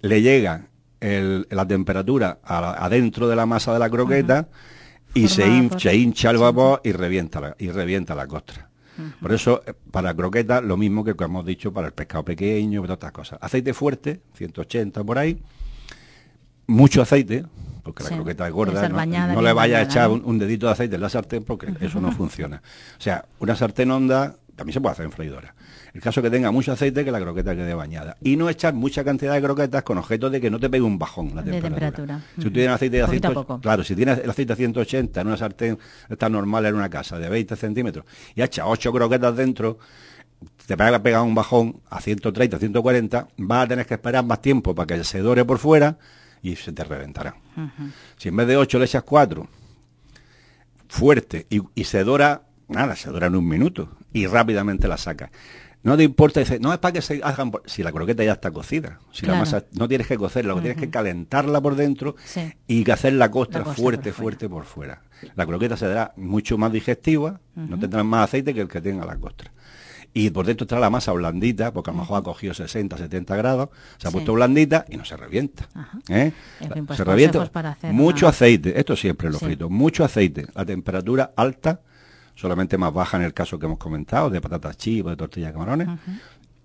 le 0.00 0.22
llega 0.22 0.68
la 1.00 1.66
temperatura 1.66 2.40
adentro 2.42 3.28
de 3.28 3.36
la 3.36 3.46
masa 3.46 3.72
de 3.72 3.78
la 3.78 3.88
croqueta, 3.88 4.48
y 5.14 5.28
se, 5.28 5.46
hincha, 5.46 6.30
el 6.30 6.38
vapor 6.38 6.80
y 6.84 6.92
revienta 6.92 7.40
la, 7.40 7.56
y 7.58 7.70
revienta 7.70 8.14
la 8.14 8.26
costra. 8.26 8.68
Por 9.20 9.32
eso, 9.32 9.62
eh, 9.64 9.74
para 9.92 10.12
croquetas, 10.12 10.62
lo 10.64 10.76
mismo 10.76 11.04
que 11.04 11.14
hemos 11.16 11.46
dicho 11.46 11.72
para 11.72 11.86
el 11.86 11.92
pescado 11.92 12.24
pequeño, 12.24 12.82
todas 12.82 12.96
estas 12.96 13.12
cosas. 13.12 13.38
Aceite 13.40 13.72
fuerte, 13.72 14.22
180 14.34 15.04
por 15.04 15.18
ahí, 15.18 15.40
mucho 16.66 17.02
aceite, 17.02 17.44
porque 17.84 18.02
la 18.02 18.10
croqueta 18.10 18.46
es 18.46 18.52
gorda, 18.52 18.88
no, 18.88 19.40
le 19.40 19.52
vaya 19.52 19.78
a 19.78 19.82
echar 19.82 20.10
un, 20.10 20.38
dedito 20.38 20.66
de 20.66 20.72
aceite 20.72 20.96
en 20.96 21.00
la 21.00 21.08
sartén 21.08 21.44
porque 21.44 21.72
eso 21.80 22.00
no 22.00 22.10
funciona. 22.16 22.60
O 22.98 23.00
sea, 23.00 23.24
una 23.38 23.54
sartén 23.54 23.90
honda 23.90 24.36
también 24.56 24.74
se 24.74 24.80
puede 24.80 24.92
hacer 24.92 25.04
en 25.04 25.12
freidora. 25.12 25.54
El 25.94 26.00
caso 26.00 26.22
que 26.22 26.30
tenga 26.30 26.50
mucho 26.50 26.72
aceite 26.72 27.04
que 27.04 27.10
la 27.10 27.20
croqueta 27.20 27.54
quede 27.54 27.74
bañada. 27.74 28.16
Y 28.22 28.36
no 28.36 28.48
echar 28.48 28.74
mucha 28.74 29.04
cantidad 29.04 29.34
de 29.34 29.42
croquetas 29.42 29.82
con 29.82 29.98
objeto 29.98 30.30
de 30.30 30.40
que 30.40 30.50
no 30.50 30.58
te 30.60 30.68
pegue 30.68 30.82
un 30.82 30.98
bajón 30.98 31.34
la 31.34 31.42
temperatura. 31.42 32.20
Si 32.36 32.42
tú 32.42 32.50
tienes 32.50 32.72
aceite 32.72 32.98
de 32.98 33.06
180, 33.06 33.60
claro, 33.60 33.84
si 33.84 33.94
tienes 33.94 34.18
el 34.18 34.30
aceite 34.30 34.52
de 34.52 34.56
180 34.56 35.20
en 35.20 35.26
una 35.26 35.36
sartén 35.36 35.78
está 36.08 36.28
normal 36.28 36.66
en 36.66 36.74
una 36.74 36.88
casa 36.88 37.18
de 37.18 37.28
20 37.28 37.56
centímetros 37.56 38.04
y 38.34 38.42
echa 38.42 38.66
8 38.66 38.92
croquetas 38.92 39.36
dentro, 39.36 39.78
te 40.66 40.76
pega 40.76 41.02
pegar 41.02 41.22
un 41.22 41.34
bajón 41.34 41.80
a 41.90 42.00
130, 42.00 42.58
140, 42.58 43.28
vas 43.38 43.64
a 43.64 43.68
tener 43.68 43.86
que 43.86 43.94
esperar 43.94 44.24
más 44.24 44.40
tiempo 44.40 44.74
para 44.74 44.86
que 44.86 45.04
se 45.04 45.20
dore 45.20 45.44
por 45.44 45.58
fuera 45.58 45.98
y 46.42 46.56
se 46.56 46.72
te 46.72 46.84
reventará. 46.84 47.34
Si 48.16 48.28
en 48.28 48.36
vez 48.36 48.46
de 48.46 48.56
8 48.56 48.78
le 48.78 48.84
echas 48.84 49.02
4, 49.02 49.48
fuerte, 50.88 51.46
y, 51.50 51.60
y 51.74 51.84
se 51.84 52.04
dora, 52.04 52.42
nada, 52.68 52.96
se 52.96 53.10
dora 53.10 53.26
en 53.26 53.36
un 53.36 53.48
minuto 53.48 53.96
y 54.12 54.26
rápidamente 54.26 54.88
la 54.88 54.96
saca. 54.96 55.30
No 55.82 55.96
te 55.96 56.02
importa, 56.02 56.40
dice, 56.40 56.58
no 56.58 56.72
es 56.72 56.78
para 56.80 56.92
que 56.92 57.02
se 57.02 57.20
hagan, 57.22 57.52
si 57.64 57.82
la 57.82 57.92
croqueta 57.92 58.24
ya 58.24 58.32
está 58.32 58.50
cocida, 58.50 58.98
si 59.12 59.26
la 59.26 59.34
masa 59.38 59.64
no 59.72 59.86
tienes 59.86 60.06
que 60.08 60.16
cocerla, 60.18 60.50
lo 60.50 60.56
que 60.56 60.62
tienes 60.62 60.80
que 60.80 60.90
calentarla 60.90 61.60
por 61.60 61.76
dentro 61.76 62.16
y 62.66 62.82
que 62.84 62.92
hacer 62.92 63.12
la 63.12 63.30
costra, 63.30 63.64
fuerte, 63.64 64.12
fuerte 64.12 64.48
por 64.48 64.64
fuera. 64.64 65.02
La 65.36 65.46
croqueta 65.46 65.76
se 65.76 65.86
dará 65.86 66.12
mucho 66.16 66.58
más 66.58 66.72
digestiva, 66.72 67.40
no 67.54 67.78
tendrá 67.78 68.02
más 68.02 68.24
aceite 68.28 68.52
que 68.54 68.60
el 68.60 68.68
que 68.68 68.80
tenga 68.80 69.06
la 69.06 69.16
costra. 69.16 69.52
y 70.14 70.30
por 70.30 70.46
dentro 70.46 70.64
está 70.64 70.80
la 70.80 70.90
masa 70.90 71.12
blandita, 71.12 71.72
porque 71.72 71.90
a 71.90 71.92
lo 71.92 72.00
mejor 72.00 72.18
ha 72.18 72.22
cogido 72.22 72.54
60, 72.54 72.96
70 72.96 73.36
grados, 73.36 73.68
se 73.98 74.08
ha 74.08 74.10
puesto 74.10 74.32
blandita 74.32 74.84
y 74.88 74.96
no 74.96 75.04
se 75.04 75.16
revienta. 75.16 75.68
¿eh? 76.08 76.32
Pues 76.86 76.96
se 76.96 77.04
revienta. 77.04 77.50
mucho 77.92 78.26
aceite, 78.26 78.78
esto 78.80 78.96
siempre 78.96 79.30
lo 79.30 79.38
frito, 79.38 79.70
mucho 79.70 80.04
aceite, 80.04 80.46
a 80.54 80.64
temperatura 80.64 81.32
alta, 81.36 81.82
solamente 82.38 82.78
más 82.78 82.92
baja 82.92 83.16
en 83.16 83.24
el 83.24 83.34
caso 83.34 83.58
que 83.58 83.66
hemos 83.66 83.78
comentado, 83.78 84.30
de 84.30 84.40
patatas 84.40 84.76
chivas, 84.76 85.12
de 85.12 85.16
tortillas 85.16 85.48
de 85.48 85.52
camarones, 85.54 85.88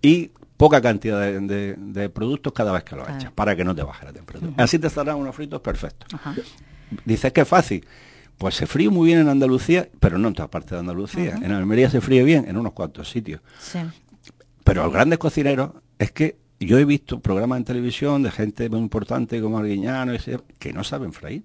y 0.03 0.29
poca 0.55 0.79
cantidad 0.81 1.19
de, 1.19 2.09
productos 2.13 2.53
cada 2.53 2.71
vez 2.71 2.83
que 2.83 2.95
lo 2.95 3.03
echas, 3.09 3.31
para 3.31 3.55
que 3.55 3.63
no 3.63 3.73
te 3.73 3.81
baje 3.81 4.05
la 4.05 4.13
temperatura. 4.13 4.53
Así 4.57 4.77
te 4.77 4.87
estarán 4.87 5.15
unos 5.17 5.35
fritos 5.35 5.61
perfectos. 5.61 6.19
Dices 7.05 7.33
que 7.33 7.41
es 7.41 7.47
fácil. 7.47 7.85
Pues 8.37 8.55
se 8.55 8.67
fríe 8.67 8.89
muy 8.89 9.07
bien 9.07 9.19
en 9.19 9.29
Andalucía, 9.29 9.89
pero 9.99 10.19
no 10.19 10.27
en 10.27 10.35
toda 10.35 10.47
parte 10.47 10.75
de 10.75 10.79
Andalucía. 10.79 11.39
En 11.41 11.51
Almería 11.51 11.89
se 11.89 12.01
fríe 12.01 12.23
bien 12.23 12.45
en 12.47 12.57
unos 12.57 12.73
cuantos 12.73 13.09
sitios. 13.09 13.41
Pero 14.63 14.83
los 14.83 14.93
grandes 14.93 15.17
cocineros 15.17 15.71
es 15.97 16.11
que 16.11 16.37
yo 16.59 16.77
he 16.77 16.85
visto 16.85 17.19
programas 17.19 17.57
en 17.57 17.65
televisión 17.65 18.21
de 18.21 18.29
gente 18.29 18.69
muy 18.69 18.79
importante 18.79 19.41
como 19.41 19.57
Arguiñano 19.57 20.13
que 20.59 20.71
no 20.71 20.83
saben 20.83 21.13
freír. 21.13 21.43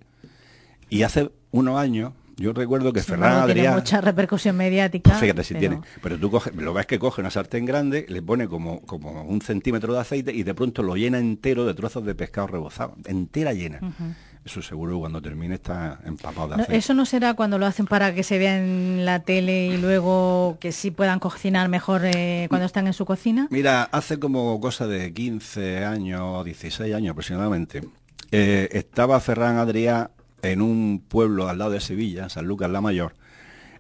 Y 0.90 1.02
hace 1.02 1.30
unos 1.50 1.78
años 1.78 2.12
yo 2.38 2.52
recuerdo 2.52 2.92
que 2.92 3.02
Ferran 3.02 3.42
Adrià... 3.42 3.54
Tiene 3.54 3.70
mucha 3.76 4.00
repercusión 4.00 4.56
mediática. 4.56 5.10
Pues 5.10 5.20
fíjate 5.20 5.42
si 5.42 5.54
tiene. 5.54 5.80
Pero 6.02 6.18
tú 6.18 6.30
coges, 6.30 6.54
lo 6.54 6.72
ves 6.72 6.86
que 6.86 6.98
coge 6.98 7.20
una 7.20 7.30
sartén 7.30 7.64
grande, 7.64 8.06
le 8.08 8.22
pone 8.22 8.48
como, 8.48 8.80
como 8.82 9.22
un 9.24 9.40
centímetro 9.42 9.92
de 9.92 10.00
aceite 10.00 10.32
y 10.32 10.44
de 10.44 10.54
pronto 10.54 10.82
lo 10.82 10.96
llena 10.96 11.18
entero 11.18 11.66
de 11.66 11.74
trozos 11.74 12.04
de 12.04 12.14
pescado 12.14 12.46
rebozado. 12.46 12.94
Entera 13.06 13.52
llena. 13.52 13.80
Eso 14.44 14.62
seguro 14.62 14.98
cuando 15.00 15.20
termine 15.20 15.56
está 15.56 15.98
empapado 16.04 16.48
de 16.48 16.54
aceite. 16.54 16.76
¿Eso 16.76 16.94
no 16.94 17.04
será 17.04 17.34
cuando 17.34 17.58
lo 17.58 17.66
hacen 17.66 17.86
para 17.86 18.14
que 18.14 18.22
se 18.22 18.38
vea 18.38 18.56
en 18.56 19.04
la 19.04 19.20
tele 19.20 19.66
y 19.66 19.76
luego 19.76 20.56
que 20.60 20.70
sí 20.70 20.92
puedan 20.92 21.18
cocinar 21.18 21.68
mejor 21.68 22.02
eh, 22.04 22.46
cuando 22.48 22.66
están 22.66 22.86
en 22.86 22.92
su 22.92 23.04
cocina? 23.04 23.48
Mira, 23.50 23.82
hace 23.90 24.18
como 24.18 24.60
cosa 24.60 24.86
de 24.86 25.12
15 25.12 25.84
años, 25.84 26.44
16 26.44 26.94
años 26.94 27.10
aproximadamente, 27.10 27.82
eh, 28.30 28.68
estaba 28.72 29.18
Ferran 29.20 29.56
Adrià 29.56 30.10
en 30.42 30.62
un 30.62 31.02
pueblo 31.06 31.48
al 31.48 31.58
lado 31.58 31.72
de 31.72 31.80
Sevilla, 31.80 32.28
San 32.28 32.46
Lucas 32.46 32.70
la 32.70 32.80
Mayor, 32.80 33.14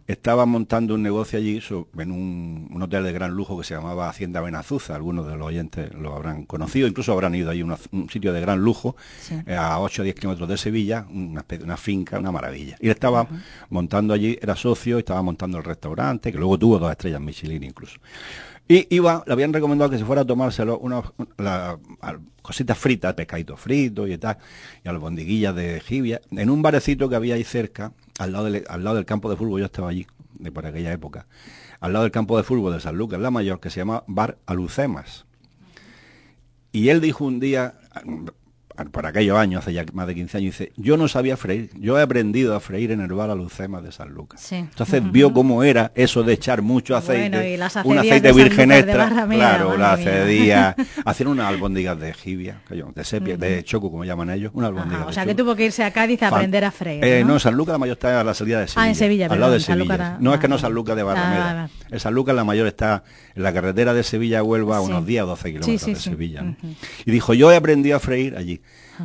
estaba 0.08 0.46
montando 0.46 0.94
un 0.94 1.02
negocio 1.02 1.38
allí 1.38 1.62
en 1.98 2.10
un, 2.10 2.82
hotel 2.82 3.04
de 3.04 3.12
gran 3.12 3.32
lujo 3.32 3.58
que 3.58 3.64
se 3.64 3.74
llamaba 3.74 4.08
Hacienda 4.08 4.40
Benazuza. 4.40 4.94
Algunos 4.94 5.26
de 5.26 5.36
los 5.36 5.46
oyentes 5.46 5.92
lo 5.92 6.14
habrán 6.14 6.46
conocido, 6.46 6.88
incluso 6.88 7.12
habrán 7.12 7.34
ido 7.34 7.50
ahí, 7.50 7.62
un 7.62 8.08
sitio 8.10 8.32
de 8.32 8.40
gran 8.40 8.58
lujo, 8.58 8.96
eh, 9.46 9.54
a 9.54 9.78
8 9.78 10.00
o 10.00 10.04
10 10.04 10.14
kilómetros 10.14 10.48
de 10.48 10.56
Sevilla, 10.56 11.06
una, 11.10 11.44
una 11.62 11.76
finca, 11.76 12.18
una 12.18 12.32
maravilla. 12.32 12.76
Y 12.80 12.88
estaba 12.88 13.28
montando 13.68 14.14
allí, 14.14 14.38
era 14.40 14.56
socio, 14.56 14.98
estaba 14.98 15.20
montando 15.20 15.58
el 15.58 15.64
restaurante, 15.64 16.32
que 16.32 16.38
luego 16.38 16.58
tuvo 16.58 16.78
dos 16.78 16.90
estrellas 16.90 17.20
Michelin 17.20 17.62
incluso. 17.62 18.00
Y 18.68 18.86
iba, 18.94 19.24
le 19.26 19.32
habían 19.32 19.54
recomendado 19.54 19.90
que 19.90 19.96
se 19.96 20.04
fuera 20.04 20.22
a 20.22 20.26
tomárselo 20.26 20.78
unas 20.78 21.04
cositas 22.42 22.76
fritas, 22.76 23.14
pescaditos 23.14 23.58
fritos 23.58 24.10
y 24.10 24.18
tal, 24.18 24.36
y 24.84 24.88
albondiguillas 24.88 25.54
de 25.54 25.80
jibia, 25.80 26.20
en 26.30 26.50
un 26.50 26.60
barecito 26.60 27.08
que 27.08 27.16
había 27.16 27.36
ahí 27.36 27.44
cerca, 27.44 27.92
al 28.18 28.32
lado, 28.32 28.44
del, 28.44 28.64
al 28.68 28.84
lado 28.84 28.96
del 28.96 29.06
campo 29.06 29.30
de 29.30 29.36
fútbol, 29.36 29.60
yo 29.60 29.66
estaba 29.66 29.88
allí, 29.88 30.06
de 30.34 30.52
por 30.52 30.66
aquella 30.66 30.92
época, 30.92 31.26
al 31.80 31.94
lado 31.94 32.02
del 32.02 32.12
campo 32.12 32.36
de 32.36 32.42
fútbol 32.42 32.74
de 32.74 32.80
San 32.80 32.96
Lucas, 32.96 33.18
la 33.18 33.30
mayor, 33.30 33.58
que 33.58 33.70
se 33.70 33.80
llama 33.80 34.04
Bar 34.06 34.36
Alucemas. 34.44 35.24
Y 36.70 36.90
él 36.90 37.00
dijo 37.00 37.24
un 37.24 37.40
día, 37.40 37.78
por 38.86 39.06
aquellos 39.06 39.36
años, 39.36 39.62
hace 39.62 39.72
ya 39.72 39.84
más 39.92 40.06
de 40.06 40.14
15 40.14 40.38
años, 40.38 40.58
dice, 40.58 40.72
yo 40.76 40.96
no 40.96 41.08
sabía 41.08 41.36
freír, 41.36 41.70
yo 41.78 41.98
he 41.98 42.02
aprendido 42.02 42.54
a 42.54 42.60
freír 42.60 42.92
en 42.92 43.00
el 43.00 43.12
bar 43.12 43.30
a 43.30 43.34
Lucema 43.34 43.80
de 43.80 43.92
San 43.92 44.10
Lucas. 44.10 44.52
Entonces 44.52 45.02
vio 45.10 45.32
cómo 45.32 45.62
era 45.64 45.92
eso 45.94 46.22
de 46.22 46.34
echar 46.34 46.62
mucho 46.62 46.96
aceite, 46.96 47.58
un 47.84 47.98
aceite 47.98 48.32
virgen 48.32 48.72
extra, 48.72 49.26
claro, 49.28 49.76
la 49.76 49.92
acedía, 49.94 50.76
hacer 51.04 51.28
unas 51.28 51.48
albóndigas 51.48 51.98
de 51.98 52.14
jibia, 52.14 52.60
de 52.94 53.04
sepia, 53.04 53.36
de 53.36 53.64
choco, 53.64 53.90
como 53.90 54.04
llaman 54.04 54.30
ellos, 54.30 54.52
una 54.54 54.68
albóndiga 54.68 55.06
O 55.06 55.12
sea, 55.12 55.26
que 55.26 55.34
tuvo 55.34 55.56
que 55.56 55.66
irse 55.66 55.84
a 55.84 55.92
Cádiz 55.92 56.22
a 56.22 56.28
aprender 56.28 56.64
a 56.64 56.70
freír. 56.70 57.04
Eh, 57.04 57.24
¿no? 57.24 57.38
San 57.38 57.54
Lucas 57.54 57.72
la 57.72 57.78
mayor 57.78 57.96
está 57.96 58.20
a 58.20 58.24
la 58.24 58.34
salida 58.34 58.60
de 58.60 58.68
Sevilla. 58.68 58.82
Ah, 58.82 58.88
en 58.88 58.94
Sevilla, 58.94 59.26
al 59.26 59.40
lado 59.40 59.52
de 59.52 59.60
Sevilla. 59.60 60.16
no 60.20 60.34
es 60.34 60.40
que 60.40 60.48
no 60.48 60.58
San 60.58 60.72
Lucas 60.72 60.96
de 60.96 61.02
Barrameda. 61.02 61.64
Ah, 61.64 61.68
en 61.90 62.00
San 62.00 62.14
Lucas 62.14 62.34
la 62.34 62.44
mayor 62.44 62.66
está 62.66 63.02
en 63.34 63.42
la 63.42 63.52
carretera 63.52 63.94
de 63.94 64.02
Sevilla 64.02 64.40
a 64.40 64.42
Huelva 64.42 64.78
a 64.78 64.80
unos 64.80 65.06
10 65.06 65.22
o 65.22 65.26
12 65.26 65.52
kilómetros 65.52 65.86
de 65.86 65.96
Sevilla. 65.96 66.56
Y 67.04 67.10
dijo, 67.10 67.34
yo 67.34 67.50
he 67.52 67.56
aprendido 67.56 67.96
a 67.96 68.00
freír 68.00 68.36
allí. 68.36 68.60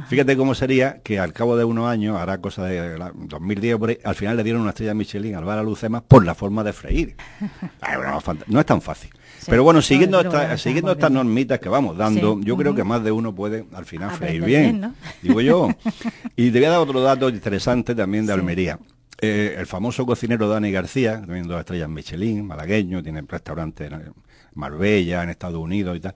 Fíjate 0.07 0.35
cómo 0.35 0.55
sería 0.55 1.01
que 1.03 1.19
al 1.19 1.33
cabo 1.33 1.55
de 1.55 1.63
unos 1.63 1.87
años, 1.87 2.17
hará 2.17 2.39
cosa 2.39 2.65
de 2.65 2.97
2010 3.13 3.77
al 4.03 4.15
final 4.15 4.37
le 4.37 4.43
dieron 4.43 4.61
una 4.61 4.71
estrella 4.71 4.93
Michelin 4.93 5.35
al 5.35 5.45
bar 5.45 5.59
a 5.59 5.63
Lucema 5.63 6.01
por 6.01 6.25
la 6.25 6.33
forma 6.33 6.63
de 6.63 6.73
freír. 6.73 7.15
no 8.47 8.59
es 8.59 8.65
tan 8.65 8.81
fácil. 8.81 9.11
Pero 9.47 9.63
bueno, 9.63 9.81
siguiendo, 9.81 10.21
siguiendo 10.57 10.93
estas 10.93 11.11
normitas 11.11 11.59
que 11.59 11.69
vamos 11.69 11.97
dando, 11.97 12.39
yo 12.41 12.57
creo 12.57 12.73
que 12.73 12.83
más 12.83 13.03
de 13.03 13.11
uno 13.11 13.35
puede 13.35 13.65
al 13.73 13.85
final 13.85 14.11
freír 14.11 14.43
bien, 14.43 14.93
digo 15.21 15.41
yo. 15.41 15.69
Y 16.35 16.49
te 16.49 16.59
voy 16.59 16.65
a 16.65 16.71
dar 16.71 16.79
otro 16.79 17.01
dato 17.01 17.29
interesante 17.29 17.93
también 17.93 18.25
de 18.25 18.33
Almería. 18.33 18.79
Eh, 19.21 19.55
el 19.57 19.67
famoso 19.67 20.05
cocinero 20.05 20.49
Dani 20.49 20.71
García, 20.71 21.21
también 21.21 21.47
dos 21.47 21.59
estrellas 21.59 21.87
Michelin, 21.87 22.45
malagueño, 22.45 23.03
tiene 23.03 23.21
restaurante 23.21 23.85
en 23.85 24.13
Marbella, 24.55 25.23
en 25.23 25.29
Estados 25.29 25.59
Unidos 25.59 25.97
y 25.97 25.99
tal. 25.99 26.15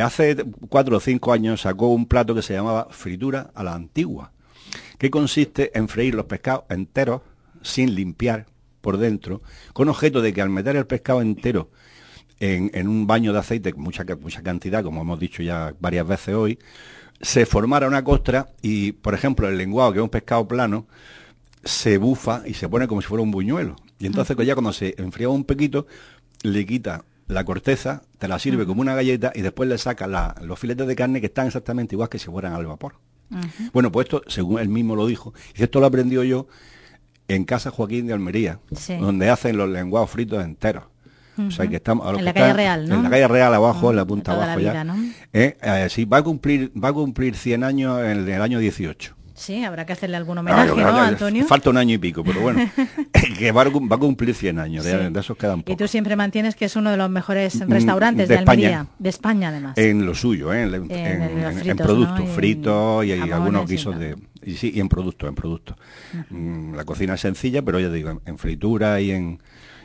Hace 0.00 0.36
cuatro 0.68 0.96
o 0.96 1.00
cinco 1.00 1.32
años 1.32 1.62
sacó 1.62 1.88
un 1.88 2.06
plato 2.06 2.34
que 2.34 2.42
se 2.42 2.54
llamaba 2.54 2.88
fritura 2.90 3.50
a 3.54 3.62
la 3.62 3.74
antigua, 3.74 4.32
que 4.98 5.10
consiste 5.10 5.76
en 5.76 5.88
freír 5.88 6.14
los 6.14 6.26
pescados 6.26 6.64
enteros 6.68 7.22
sin 7.62 7.94
limpiar 7.94 8.46
por 8.80 8.98
dentro, 8.98 9.42
con 9.72 9.88
objeto 9.88 10.20
de 10.20 10.32
que 10.32 10.42
al 10.42 10.50
meter 10.50 10.76
el 10.76 10.86
pescado 10.86 11.22
entero 11.22 11.70
en, 12.40 12.88
un 12.88 13.06
baño 13.06 13.32
de 13.32 13.38
aceite, 13.38 13.72
mucha, 13.74 14.04
mucha 14.20 14.42
cantidad, 14.42 14.82
como 14.82 15.00
hemos 15.00 15.18
dicho 15.18 15.42
ya 15.42 15.74
varias 15.80 16.06
veces 16.06 16.34
hoy, 16.34 16.58
se 17.20 17.46
formara 17.46 17.86
una 17.86 18.04
costra 18.04 18.48
y, 18.60 18.92
por 18.92 19.14
ejemplo, 19.14 19.48
el 19.48 19.56
lenguado, 19.56 19.92
que 19.92 19.98
es 19.98 20.02
un 20.02 20.10
pescado 20.10 20.46
plano, 20.46 20.86
se 21.64 21.96
bufa 21.96 22.42
y 22.46 22.54
se 22.54 22.68
pone 22.68 22.86
como 22.86 23.00
si 23.00 23.08
fuera 23.08 23.22
un 23.22 23.30
buñuelo. 23.30 23.76
Y 23.98 24.06
entonces 24.06 24.36
ya 24.44 24.54
cuando 24.54 24.72
se 24.72 24.94
enfría 24.98 25.28
un 25.28 25.44
poquito, 25.44 25.86
le 26.42 26.66
quita 26.66 27.04
la 27.26 27.44
corteza, 27.44 28.02
te 28.18 28.28
la 28.28 28.38
sirve 28.38 28.66
como 28.66 28.80
una 28.80 28.94
galleta 28.94 29.32
y 29.34 29.42
después 29.42 29.68
le 29.68 29.78
saca 29.78 30.06
los 30.42 30.58
filetes 30.58 30.86
de 30.86 30.96
carne 30.96 31.20
que 31.20 31.26
están 31.26 31.46
exactamente 31.46 31.94
igual 31.94 32.08
que 32.08 32.18
si 32.18 32.26
fueran 32.26 32.52
al 32.52 32.66
vapor. 32.66 32.96
Bueno, 33.72 33.90
pues 33.90 34.06
esto, 34.06 34.22
según 34.28 34.60
él 34.60 34.68
mismo 34.68 34.94
lo 34.94 35.06
dijo, 35.06 35.34
y 35.56 35.62
esto 35.62 35.80
lo 35.80 35.86
aprendió 35.86 36.22
yo 36.22 36.46
en 37.26 37.44
Casa 37.44 37.70
Joaquín 37.70 38.06
de 38.06 38.12
Almería, 38.12 38.60
donde 39.00 39.30
hacen 39.30 39.56
los 39.56 39.68
lenguados 39.68 40.10
fritos 40.10 40.44
enteros. 40.44 40.84
O 41.36 41.50
sea 41.50 41.66
que 41.66 41.76
estamos 41.76 42.16
en 42.16 42.24
la 42.24 42.32
calle 42.32 42.52
Real, 42.52 42.88
¿no? 42.88 42.94
En 42.94 43.02
la 43.02 43.10
calle 43.10 43.26
Real 43.26 43.54
abajo, 43.54 43.90
en 43.90 43.96
la 43.96 44.04
punta 44.04 44.32
abajo 44.32 44.60
ya. 44.60 44.86
Eh, 45.32 45.56
eh, 45.60 45.88
sí, 45.90 46.04
va 46.04 46.18
a 46.18 46.22
cumplir 46.22 46.70
va 46.82 46.88
a 46.88 46.92
cumplir 46.92 47.34
100 47.34 47.64
años 47.64 48.00
en 48.04 48.28
el 48.28 48.42
año 48.42 48.58
18. 48.60 49.16
Sí, 49.44 49.62
habrá 49.62 49.84
que 49.84 49.92
hacerle 49.92 50.16
algún 50.16 50.38
homenaje, 50.38 50.74
¿no, 50.74 50.88
Antonio? 50.88 51.44
Falta 51.44 51.68
un 51.68 51.76
año 51.76 51.96
y 51.96 51.98
pico, 51.98 52.24
pero 52.24 52.40
bueno, 52.40 52.66
que 53.38 53.52
va, 53.52 53.60
a 53.62 53.98
cumplir 53.98 54.34
100 54.34 54.58
años, 54.58 54.84
de, 54.86 55.12
esos 55.20 55.36
quedan 55.36 55.60
pocos. 55.60 55.74
Y 55.74 55.76
tú 55.76 55.86
siempre 55.86 56.16
mantienes 56.16 56.54
que 56.54 56.64
es 56.64 56.76
uno 56.76 56.90
de 56.90 56.96
los 56.96 57.10
mejores 57.10 57.56
mm, 57.56 57.70
restaurantes 57.70 58.26
de, 58.26 58.38
Almería, 58.38 58.86
de 58.98 59.08
España 59.10 59.48
además. 59.48 59.76
En 59.76 60.06
lo 60.06 60.14
suyo, 60.14 60.50
¿eh? 60.54 60.62
en, 60.62 60.90
en, 60.90 61.76
productos, 61.76 62.26
fritos 62.30 63.04
y, 63.04 63.12
algunos 63.12 63.68
guisos 63.68 63.98
de... 63.98 64.16
Y, 64.42 64.54
sí, 64.54 64.72
y 64.74 64.80
en 64.80 64.88
productos, 64.88 65.28
en 65.28 65.34
productos. 65.34 65.76
Mm, 66.30 66.74
la 66.74 66.84
cocina 66.86 67.12
es 67.12 67.20
sencilla, 67.20 67.60
pero 67.60 67.78
ya 67.78 67.90
digo, 67.90 68.18
en, 68.24 68.38
fritura 68.38 68.98
y 69.02 69.10
en 69.10 69.42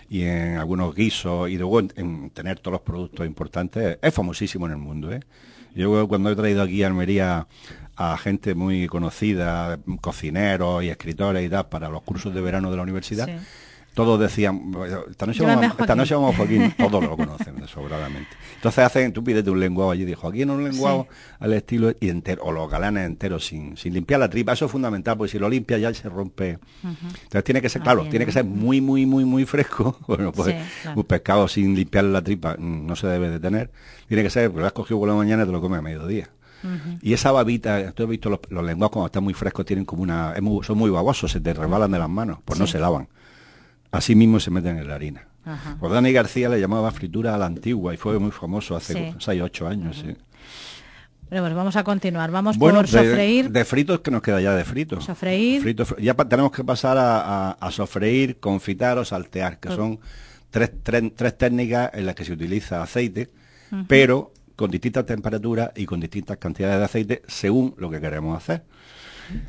y 0.10 0.24
en 0.24 0.58
algunos 0.58 0.96
guisos 0.96 1.50
y 1.50 1.58
luego 1.58 1.82
en, 1.82 2.30
tener 2.32 2.60
todos 2.60 2.72
los 2.72 2.82
productos 2.82 3.28
importantes 3.28 4.00
es 4.02 4.14
famosísimo 4.14 4.66
en 4.68 4.72
el 4.72 4.78
mundo. 4.78 5.12
¿eh? 5.12 5.20
Yo 5.76 6.08
cuando 6.08 6.32
he 6.32 6.36
traído 6.36 6.62
aquí 6.62 6.84
a 6.84 6.88
Almería 6.88 7.48
a 7.96 8.18
gente 8.18 8.56
muy 8.56 8.88
conocida, 8.88 9.78
cocineros 10.02 10.84
y 10.84 10.90
escritores 10.90 11.46
y 11.46 11.50
tal, 11.50 11.68
para 11.68 11.90
los 11.90 12.02
cursos 12.04 12.34
de 12.34 12.42
verano 12.42 12.72
de 12.72 12.78
la 12.78 12.84
universidad. 12.84 13.28
Todos 14.00 14.18
decían, 14.18 14.72
esta 15.10 15.26
noche, 15.26 15.44
vamos, 16.16 16.34
a 16.34 16.38
Joaquín, 16.38 16.74
todos 16.78 17.04
lo 17.04 17.18
conocen 17.18 17.68
sobradamente. 17.68 18.30
Entonces 18.56 18.86
hacen, 18.86 19.12
tú 19.12 19.22
pídete 19.22 19.50
un 19.50 19.60
lenguado 19.60 19.92
allí, 19.92 20.06
dijo, 20.06 20.26
aquí 20.26 20.44
en 20.44 20.52
un 20.52 20.64
lenguado 20.64 21.10
al 21.38 21.52
estilo 21.52 21.92
y 22.00 22.08
entero, 22.08 22.44
o 22.46 22.54
los 22.54 22.72
galanes 22.72 23.06
enteros 23.06 23.46
sin, 23.46 23.76
sin 23.76 23.94
limpiar 23.94 24.22
la 24.22 24.30
tripa, 24.30 24.54
eso 24.54 24.68
es 24.68 24.72
fundamental, 24.72 25.18
porque 25.18 25.34
si 25.34 25.38
lo 25.38 25.50
limpia 25.50 25.78
ya 25.80 25.94
se 25.94 26.08
rompe. 26.08 26.60
Entonces 26.82 27.44
tiene 27.44 27.62
que 27.62 27.68
ser, 27.68 27.82
claro, 27.82 28.06
tiene 28.06 28.26
que 28.26 28.32
ser 28.32 28.46
muy, 28.46 28.80
muy, 28.80 29.06
muy, 29.06 29.26
muy 29.26 29.44
fresco. 29.46 30.00
Bueno, 30.08 30.32
pues 30.32 30.56
un 30.96 31.04
pescado 31.04 31.50
sin 31.50 31.76
limpiar 31.76 32.06
la 32.06 32.22
tripa 32.22 32.56
no 32.58 32.96
se 32.96 33.06
debe 33.06 33.30
de 33.30 33.42
tener. 33.42 33.70
Tiene 34.08 34.24
que 34.24 34.30
ser, 34.30 34.50
porque 34.50 34.62
lo 34.62 34.68
has 34.68 34.72
cogido 34.72 34.98
por 34.98 35.10
la 35.10 35.14
mañana 35.14 35.44
y 35.44 35.46
te 35.46 35.52
lo 35.52 35.60
comes 35.60 35.80
a 35.80 35.82
mediodía. 35.82 36.30
Y 37.02 37.12
esa 37.12 37.34
babita, 37.34 37.92
tú 37.92 38.04
has 38.04 38.10
visto 38.10 38.30
los, 38.30 38.40
los, 38.48 38.64
lenguados 38.64 38.92
cuando 38.92 39.08
están 39.08 39.26
muy 39.26 39.34
frescos, 39.34 39.66
tienen 39.66 39.84
como 39.84 40.04
una. 40.04 40.36
son 40.64 40.78
muy 40.78 40.90
babosos, 40.90 41.34
se 41.34 41.42
te 41.42 41.54
rebalan 41.54 41.92
de 41.92 42.00
las 42.00 42.10
manos, 42.10 42.40
pues 42.46 42.58
no 42.58 42.66
se 42.66 42.80
lavan. 42.80 43.10
Así 43.92 44.16
mismo 44.16 44.40
se 44.40 44.52
meten 44.52 44.78
en 44.78 44.88
la 44.88 44.96
harina. 44.96 45.28
Pues 45.80 45.92
Dani 45.92 46.12
García 46.12 46.50
le 46.50 46.60
llamaba 46.60 46.92
fritura 46.92 47.34
a 47.34 47.38
la 47.38 47.48
antigua 47.48 47.94
y 47.94 47.98
fue 47.98 48.20
muy 48.20 48.32
famoso 48.32 48.76
hace 48.76 49.16
6 49.18 49.42
o 49.42 49.46
8 49.46 49.68
años. 49.68 50.04
Bueno, 51.30 51.44
pues 51.44 51.54
vamos 51.54 51.76
a 51.76 51.84
continuar. 51.84 52.32
Vamos 52.32 52.58
por 52.58 52.88
sofreír. 52.88 53.52
De 53.52 53.66
fritos 53.66 54.00
que 54.00 54.10
nos 54.10 54.22
queda 54.22 54.42
ya 54.42 54.56
de 54.56 54.66
fritos. 54.66 55.06
Sofreír. 55.06 55.76
ya 56.00 56.14
tenemos 56.16 56.52
que 56.52 56.64
pasar 56.64 56.98
a, 57.00 57.70
sofreír, 57.72 58.40
confitar 58.40 58.98
o 58.98 59.06
saltear, 59.06 59.60
que 59.60 59.70
son 59.70 60.00
tres, 60.50 60.72
tres, 60.84 61.38
técnicas 61.38 61.92
en 61.94 62.06
las 62.06 62.16
que 62.16 62.26
se 62.26 62.34
utiliza 62.34 62.82
aceite, 62.82 63.30
pero 63.88 64.34
con 64.56 64.72
distintas 64.72 65.06
temperaturas 65.06 65.72
y 65.76 65.86
con 65.86 66.00
distintas 66.00 66.38
cantidades 66.38 66.80
de 66.80 66.86
aceite 66.86 67.22
según 67.28 67.76
lo 67.78 67.90
que 67.90 68.02
queremos 68.02 68.36
hacer. 68.36 68.64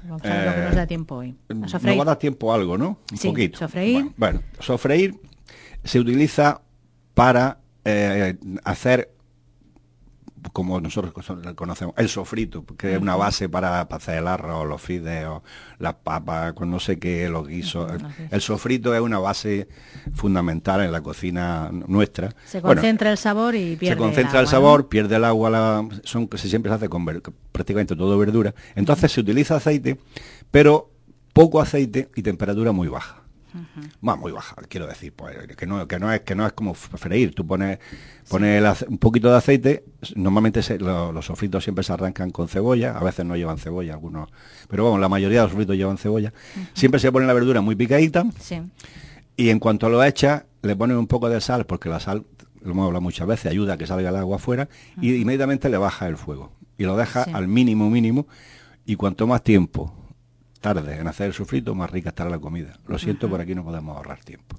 Vamos 0.04 0.24
a 0.24 0.28
ver 0.28 0.46
lo 0.46 0.54
que 0.54 0.60
nos 0.62 0.74
da 0.76 0.86
tiempo 0.86 1.14
hoy. 1.16 1.36
Nos 1.48 1.74
va 1.74 2.02
a 2.02 2.04
dar 2.04 2.18
tiempo 2.18 2.52
algo, 2.52 2.78
¿no? 2.78 2.98
Un 3.12 3.18
poquito. 3.18 3.58
Sofreír. 3.58 4.10
Bueno, 4.16 4.42
sofreír 4.58 5.20
se 5.84 6.00
utiliza 6.00 6.60
para 7.14 7.58
eh, 7.84 8.36
hacer 8.64 9.10
como 10.53 10.81
nosotros 10.81 11.12
conocemos, 11.55 11.94
el 11.96 12.09
sofrito, 12.09 12.64
que 12.64 12.94
es 12.94 13.00
una 13.00 13.16
base 13.16 13.48
para, 13.48 13.83
hacer 13.83 14.18
el 14.18 14.29
arroz, 14.29 14.66
los 14.66 14.81
fideos, 14.81 15.42
las 15.79 15.94
papas, 15.94 16.53
con 16.55 16.70
no 16.70 16.81
sé 16.81 16.98
qué, 16.98 17.29
los 17.29 17.46
guisos. 17.46 17.92
El 18.31 18.40
sofrito 18.40 18.94
es 18.94 19.00
una 19.00 19.18
base 19.18 19.68
fundamental 20.14 20.83
en 20.83 20.92
la 20.92 21.03
cocina 21.03 21.70
nuestra. 21.72 22.35
Se 22.46 22.61
concentra 22.61 23.11
el 23.11 23.18
sabor 23.18 23.55
y 23.55 23.76
pierde 23.76 23.94
Se 23.94 23.98
concentra 23.98 24.40
el, 24.40 24.46
sabor, 24.46 24.88
pierde 24.88 25.16
el 25.16 25.24
agua, 25.24 25.50
la, 25.50 25.88
son, 26.05 26.29
siempre 26.37 26.70
se 26.70 26.74
hace 26.76 26.88
con 26.88 27.05
prácticamente 27.53 27.96
todo 27.96 28.18
verdura. 28.18 28.55
Entonces 28.74 29.12
se 29.12 29.20
utiliza 29.20 29.57
aceite, 29.57 29.98
pero 30.50 30.90
poco 31.33 31.61
aceite 31.61 32.11
y 32.16 32.22
temperatura 32.22 32.72
muy 32.72 32.88
baja 32.88 33.20
muy 34.00 34.32
baja, 34.32 34.56
quiero 34.68 34.86
decir, 34.86 35.12
pues 35.12 35.36
que 35.56 35.66
no, 35.66 35.86
que 35.86 35.98
no 35.98 36.12
es 36.12 36.20
que 36.20 36.34
no 36.34 36.46
es 36.46 36.52
como 36.52 36.74
freír, 36.74 37.34
tú 37.34 37.46
pones, 37.46 37.78
pones 38.28 38.82
un 38.82 38.98
poquito 38.98 39.30
de 39.30 39.36
aceite, 39.36 39.84
normalmente 40.14 40.60
los 40.78 41.24
sofritos 41.24 41.64
siempre 41.64 41.84
se 41.84 41.92
arrancan 41.92 42.30
con 42.30 42.48
cebolla, 42.48 42.96
a 42.96 43.02
veces 43.02 43.24
no 43.24 43.36
llevan 43.36 43.58
cebolla, 43.58 43.94
algunos, 43.94 44.30
pero 44.68 44.84
bueno, 44.84 44.98
la 44.98 45.08
mayoría 45.08 45.38
de 45.38 45.44
los 45.44 45.52
sofritos 45.52 45.76
llevan 45.76 45.98
cebolla. 45.98 46.32
Siempre 46.74 47.00
se 47.00 47.10
pone 47.12 47.26
la 47.26 47.32
verdura 47.32 47.60
muy 47.60 47.76
picadita. 47.76 48.24
Y 49.36 49.50
en 49.50 49.58
cuanto 49.58 49.88
lo 49.88 50.02
echa, 50.04 50.46
le 50.62 50.76
ponen 50.76 50.96
un 50.96 51.06
poco 51.06 51.28
de 51.28 51.40
sal, 51.40 51.64
porque 51.66 51.88
la 51.88 52.00
sal, 52.00 52.24
lo 52.62 52.72
hemos 52.72 52.86
hablado 52.86 53.00
muchas 53.00 53.26
veces, 53.26 53.50
ayuda 53.50 53.74
a 53.74 53.78
que 53.78 53.86
salga 53.86 54.10
el 54.10 54.16
agua 54.16 54.36
afuera, 54.36 54.68
y 55.00 55.14
inmediatamente 55.14 55.68
le 55.68 55.78
baja 55.78 56.06
el 56.08 56.16
fuego. 56.16 56.52
Y 56.76 56.84
lo 56.84 56.96
deja 56.96 57.22
al 57.22 57.48
mínimo 57.48 57.90
mínimo, 57.90 58.26
y 58.84 58.96
cuanto 58.96 59.26
más 59.26 59.42
tiempo 59.42 59.94
tarde 60.60 60.96
en 61.00 61.06
hacer 61.08 61.28
el 61.28 61.32
sofrito, 61.32 61.74
más 61.74 61.90
rica 61.90 62.10
estará 62.10 62.28
la 62.28 62.38
comida. 62.38 62.78
Lo 62.86 62.98
siento, 62.98 63.28
por 63.28 63.40
aquí 63.40 63.54
no 63.54 63.64
podemos 63.64 63.96
ahorrar 63.96 64.22
tiempo. 64.22 64.56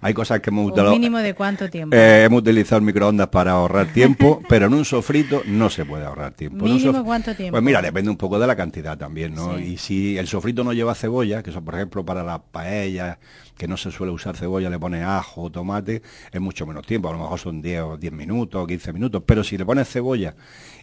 Hay 0.00 0.14
cosas 0.14 0.40
que 0.40 0.50
hemos 0.50 0.66
utilizado... 0.68 0.92
mínimo 0.92 1.18
de 1.18 1.34
cuánto 1.34 1.68
tiempo? 1.68 1.94
Eh, 1.94 2.24
hemos 2.24 2.40
utilizado 2.40 2.78
el 2.78 2.84
microondas 2.84 3.28
para 3.28 3.52
ahorrar 3.52 3.92
tiempo, 3.92 4.42
pero 4.48 4.66
en 4.66 4.74
un 4.74 4.84
sofrito 4.84 5.42
no 5.46 5.68
se 5.68 5.84
puede 5.84 6.06
ahorrar 6.06 6.32
tiempo. 6.32 6.64
¿Mínimo 6.64 7.04
cuánto 7.04 7.36
tiempo? 7.36 7.52
Pues 7.52 7.62
mira, 7.62 7.82
depende 7.82 8.10
un 8.10 8.16
poco 8.16 8.38
de 8.38 8.46
la 8.46 8.56
cantidad 8.56 8.96
también, 8.96 9.34
¿no? 9.34 9.58
Y 9.58 9.76
si 9.76 10.16
el 10.16 10.26
sofrito 10.26 10.64
no 10.64 10.72
lleva 10.72 10.94
cebolla, 10.94 11.42
que 11.42 11.50
eso 11.50 11.62
por 11.62 11.74
ejemplo 11.74 12.04
para 12.04 12.22
la 12.22 12.40
paella, 12.42 13.18
que 13.56 13.68
no 13.68 13.76
se 13.76 13.90
suele 13.90 14.12
usar 14.12 14.36
cebolla, 14.36 14.70
le 14.70 14.78
pone 14.78 15.04
ajo, 15.04 15.50
tomate, 15.50 16.02
es 16.32 16.40
mucho 16.40 16.66
menos 16.66 16.86
tiempo, 16.86 17.10
a 17.10 17.12
lo 17.12 17.18
mejor 17.18 17.38
son 17.38 17.60
10 17.60 17.82
o 17.82 17.96
10 17.98 18.12
minutos, 18.12 18.66
15 18.66 18.92
minutos, 18.92 19.22
pero 19.26 19.44
si 19.44 19.58
le 19.58 19.66
pones 19.66 19.88
cebolla 19.88 20.34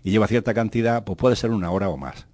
y 0.03 0.11
lleva 0.11 0.27
cierta 0.27 0.53
cantidad, 0.53 1.03
pues 1.03 1.17
puede 1.17 1.35
ser 1.35 1.49
una 1.49 1.71
hora 1.71 1.89
o 1.89 1.97
más. 1.97 2.27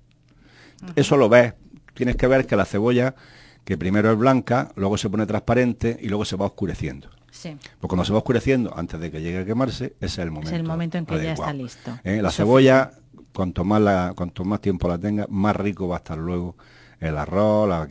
Eso 0.95 1.15
lo 1.17 1.29
ves 1.29 1.53
tienes 1.95 2.15
que 2.15 2.27
ver 2.27 2.45
que 2.45 2.55
la 2.55 2.65
cebolla, 2.65 3.15
que 3.63 3.77
primero 3.77 4.11
es 4.11 4.17
blanca, 4.17 4.71
luego 4.75 4.97
se 4.97 5.09
pone 5.09 5.25
transparente 5.25 5.97
y 5.99 6.09
luego 6.09 6.25
se 6.25 6.35
va 6.35 6.45
oscureciendo. 6.45 7.09
Sí. 7.31 7.57
Pues 7.79 7.89
cuando 7.89 8.05
se 8.05 8.13
va 8.13 8.19
oscureciendo, 8.19 8.77
antes 8.77 8.99
de 8.99 9.11
que 9.11 9.21
llegue 9.21 9.39
a 9.39 9.45
quemarse, 9.45 9.95
ese 9.99 10.05
es 10.05 10.17
el 10.19 10.31
momento. 10.31 10.51
Es 10.51 10.59
el 10.59 10.63
momento 10.63 10.97
en 10.97 11.05
que 11.05 11.21
ya 11.21 11.33
está 11.33 11.51
listo. 11.51 11.97
¿Eh? 12.03 12.21
La 12.21 12.31
cebolla, 12.31 12.91
cuanto 13.33 13.65
más, 13.65 13.81
la, 13.81 14.13
cuanto 14.15 14.45
más 14.45 14.61
tiempo 14.61 14.87
la 14.87 14.97
tenga, 14.97 15.25
más 15.29 15.55
rico 15.55 15.87
va 15.87 15.95
a 15.95 15.97
estar 15.97 16.17
luego 16.17 16.55
el 16.99 17.17
arroz, 17.17 17.67
la, 17.67 17.87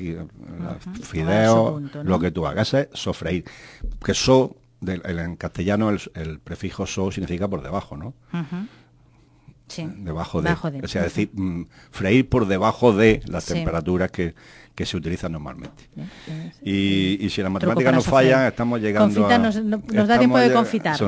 fideo, 1.02 1.80
lo 2.02 2.18
que 2.18 2.30
tú 2.30 2.46
hagas 2.46 2.74
es 2.74 2.88
sofreír. 2.92 3.44
Que 4.02 4.14
so, 4.14 4.56
en 4.86 5.36
castellano 5.36 5.90
el, 5.90 6.40
prefijo 6.40 6.86
so 6.86 7.10
significa 7.10 7.48
por 7.48 7.62
debajo, 7.62 7.96
¿no? 7.96 8.14
Debajo 9.96 10.42
de, 10.42 10.50
o 10.82 10.88
sea, 10.88 11.02
decir, 11.02 11.30
mm, 11.32 11.64
freír 11.90 12.28
por 12.28 12.46
debajo 12.46 12.92
de 12.92 13.22
las 13.26 13.46
temperaturas 13.46 14.10
que, 14.10 14.34
se 14.84 14.96
utilizan 14.96 15.32
normalmente. 15.32 15.88
Y, 16.62 17.28
si 17.30 17.42
la 17.42 17.50
matemática 17.50 17.92
no 17.92 18.02
falla, 18.02 18.48
estamos 18.48 18.80
llegando 18.80 19.26
a... 19.26 19.38
Nos, 19.38 20.08
da 20.08 20.18
tiempo 20.18 20.38
de 20.38 20.52
confitar. 20.52 20.98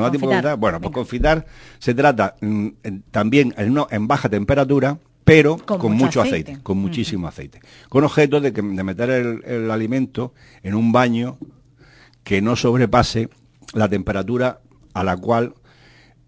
Bueno, 0.58 0.80
pues 0.80 0.92
confitar 0.92 1.46
se 1.78 1.94
trata 1.94 2.36
mm, 2.40 2.68
también 3.10 3.54
en, 3.56 3.76
en 3.90 4.06
baja 4.06 4.28
temperatura, 4.28 4.98
pero 5.26 5.56
con, 5.56 5.92
mucho, 5.94 6.22
aceite. 6.22 6.60
con 6.62 6.78
muchísimo 6.78 7.26
aceite. 7.26 7.60
Con 7.88 8.04
objeto 8.04 8.40
de, 8.40 8.52
que, 8.52 8.62
de 8.62 8.84
meter 8.84 9.10
el, 9.10 9.70
alimento 9.72 10.32
en 10.62 10.76
un 10.76 10.92
baño 10.92 11.36
que 12.22 12.40
no 12.40 12.54
sobrepase 12.54 13.28
la 13.74 13.88
temperatura 13.88 14.60
a 14.94 15.02
la 15.02 15.16
cual 15.16 15.54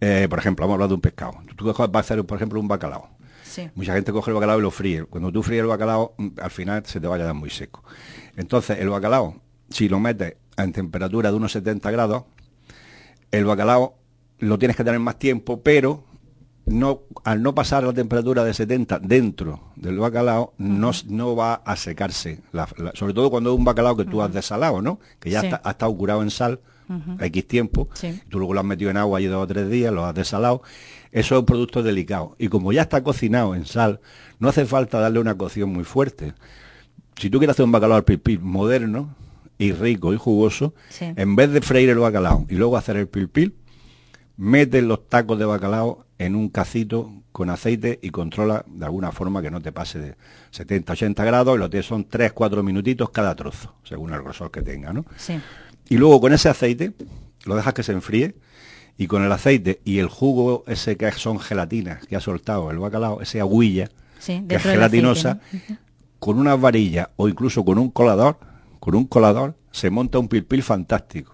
eh, 0.00 0.26
por 0.28 0.38
ejemplo, 0.38 0.64
vamos 0.64 0.74
a 0.74 0.76
hablar 0.76 0.88
de 0.88 0.94
un 0.94 1.00
pescado. 1.00 1.34
Tú 1.56 1.66
vas 1.66 1.78
a 1.80 1.98
hacer, 1.98 2.24
por 2.24 2.36
ejemplo, 2.36 2.60
un 2.60 2.68
bacalao. 2.68 3.10
Mucha 3.74 3.94
gente 3.94 4.12
coge 4.12 4.30
el 4.30 4.34
bacalao 4.34 4.58
y 4.58 4.62
lo 4.62 4.70
fríe. 4.70 5.04
Cuando 5.04 5.32
tú 5.32 5.42
fríes 5.42 5.62
el 5.62 5.66
bacalao, 5.66 6.14
mm, 6.16 6.28
al 6.40 6.50
final 6.50 6.84
se 6.86 7.00
te 7.00 7.08
va 7.08 7.16
a 7.16 7.18
quedar 7.18 7.34
muy 7.34 7.50
seco. 7.50 7.82
Entonces, 8.36 8.78
el 8.78 8.88
bacalao, 8.88 9.40
si 9.70 9.88
lo 9.88 9.98
metes 9.98 10.36
en 10.56 10.72
temperatura 10.72 11.30
de 11.30 11.36
unos 11.36 11.52
70 11.52 11.90
grados, 11.90 12.24
el 13.30 13.44
bacalao 13.44 13.96
lo 14.38 14.58
tienes 14.58 14.76
que 14.76 14.84
tener 14.84 15.00
más 15.00 15.18
tiempo, 15.18 15.62
pero 15.62 16.04
no, 16.66 17.02
al 17.24 17.42
no 17.42 17.54
pasar 17.54 17.82
la 17.82 17.92
temperatura 17.92 18.44
de 18.44 18.54
70 18.54 19.00
dentro 19.00 19.72
del 19.76 19.98
bacalao, 19.98 20.54
no, 20.58 20.92
no, 21.06 21.34
va 21.34 21.54
a 21.54 21.76
secarse. 21.76 22.40
sobre 22.94 23.14
todo 23.14 23.30
cuando 23.30 23.52
es 23.52 23.58
un 23.58 23.64
bacalao 23.64 23.96
que 23.96 24.04
tú 24.04 24.22
has 24.22 24.32
desalado, 24.32 24.82
¿no? 24.82 25.00
Que 25.18 25.30
ya 25.30 25.40
está, 25.40 25.60
ha 25.64 25.70
estado 25.70 25.96
curado 25.96 26.22
en 26.22 26.30
sal 26.30 26.60
X 27.20 27.48
tiempo, 27.48 27.88
tú 28.28 28.38
luego 28.38 28.54
lo 28.54 28.60
has 28.60 28.66
metido 28.66 28.90
en 28.90 28.96
agua 28.96 29.20
y 29.20 29.26
dos 29.26 29.42
o 29.42 29.46
tres 29.46 29.68
días, 29.68 29.92
lo 29.92 30.06
has 30.06 30.14
desalado, 30.14 30.62
eso 31.12 31.34
es 31.34 31.40
un 31.40 31.46
producto 31.46 31.82
delicado. 31.82 32.34
Y 32.38 32.48
como 32.48 32.72
ya 32.72 32.82
está 32.82 33.02
cocinado 33.02 33.54
en 33.54 33.66
sal, 33.66 34.00
no 34.38 34.48
hace 34.48 34.64
falta 34.64 35.00
darle 35.00 35.20
una 35.20 35.36
cocción 35.36 35.70
muy 35.70 35.84
fuerte. 35.84 36.34
Si 37.16 37.30
tú 37.30 37.38
quieres 37.38 37.54
hacer 37.54 37.64
un 37.64 37.72
bacalao 37.72 37.96
al 37.96 38.04
pipí 38.04 38.38
moderno 38.38 39.14
y 39.58 39.72
rico 39.72 40.14
y 40.14 40.16
jugoso, 40.16 40.74
en 41.00 41.36
vez 41.36 41.50
de 41.50 41.60
freír 41.60 41.90
el 41.90 41.98
bacalao 41.98 42.46
y 42.48 42.54
luego 42.54 42.76
hacer 42.76 42.96
el 42.96 43.08
pilpil, 43.08 43.54
mete 44.36 44.80
los 44.82 45.08
tacos 45.08 45.38
de 45.38 45.44
bacalao 45.44 46.06
en 46.18 46.36
un 46.36 46.48
cacito 46.48 47.12
con 47.32 47.50
aceite 47.50 47.98
y 48.02 48.10
controla 48.10 48.64
de 48.66 48.84
alguna 48.84 49.12
forma 49.12 49.42
que 49.42 49.50
no 49.50 49.60
te 49.60 49.72
pase 49.72 49.98
de 49.98 50.14
70, 50.50 50.92
80 50.92 51.24
grados 51.24 51.56
y 51.56 51.58
lo 51.58 51.70
tienes 51.70 51.86
son 51.86 52.04
3, 52.08 52.32
4 52.32 52.62
minutitos 52.62 53.10
cada 53.10 53.34
trozo, 53.34 53.74
según 53.84 54.12
el 54.12 54.22
grosor 54.22 54.50
que 54.50 54.62
tenga, 54.62 54.92
¿no? 54.92 55.04
Sí. 55.16 55.40
Y 55.88 55.96
luego 55.96 56.20
con 56.20 56.32
ese 56.32 56.48
aceite 56.48 56.92
lo 57.44 57.56
dejas 57.56 57.74
que 57.74 57.82
se 57.82 57.92
enfríe 57.92 58.34
y 58.96 59.06
con 59.06 59.22
el 59.24 59.32
aceite 59.32 59.80
y 59.84 59.98
el 59.98 60.08
jugo 60.08 60.64
ese 60.66 60.96
que 60.96 61.10
son 61.12 61.38
gelatinas 61.38 62.06
que 62.06 62.16
ha 62.16 62.20
soltado 62.20 62.70
el 62.70 62.78
bacalao, 62.78 63.20
esa 63.22 63.38
aguilla 63.40 63.88
que 64.48 64.56
es 64.56 64.62
gelatinosa, 64.62 65.40
con 66.18 66.38
una 66.38 66.56
varilla 66.56 67.10
o 67.16 67.28
incluso 67.28 67.64
con 67.64 67.78
un 67.78 67.90
colador, 67.90 68.38
con 68.80 68.94
un 68.96 69.06
colador 69.06 69.54
se 69.70 69.90
monta 69.90 70.18
un 70.18 70.28
pilpil 70.28 70.62
fantástico. 70.62 71.32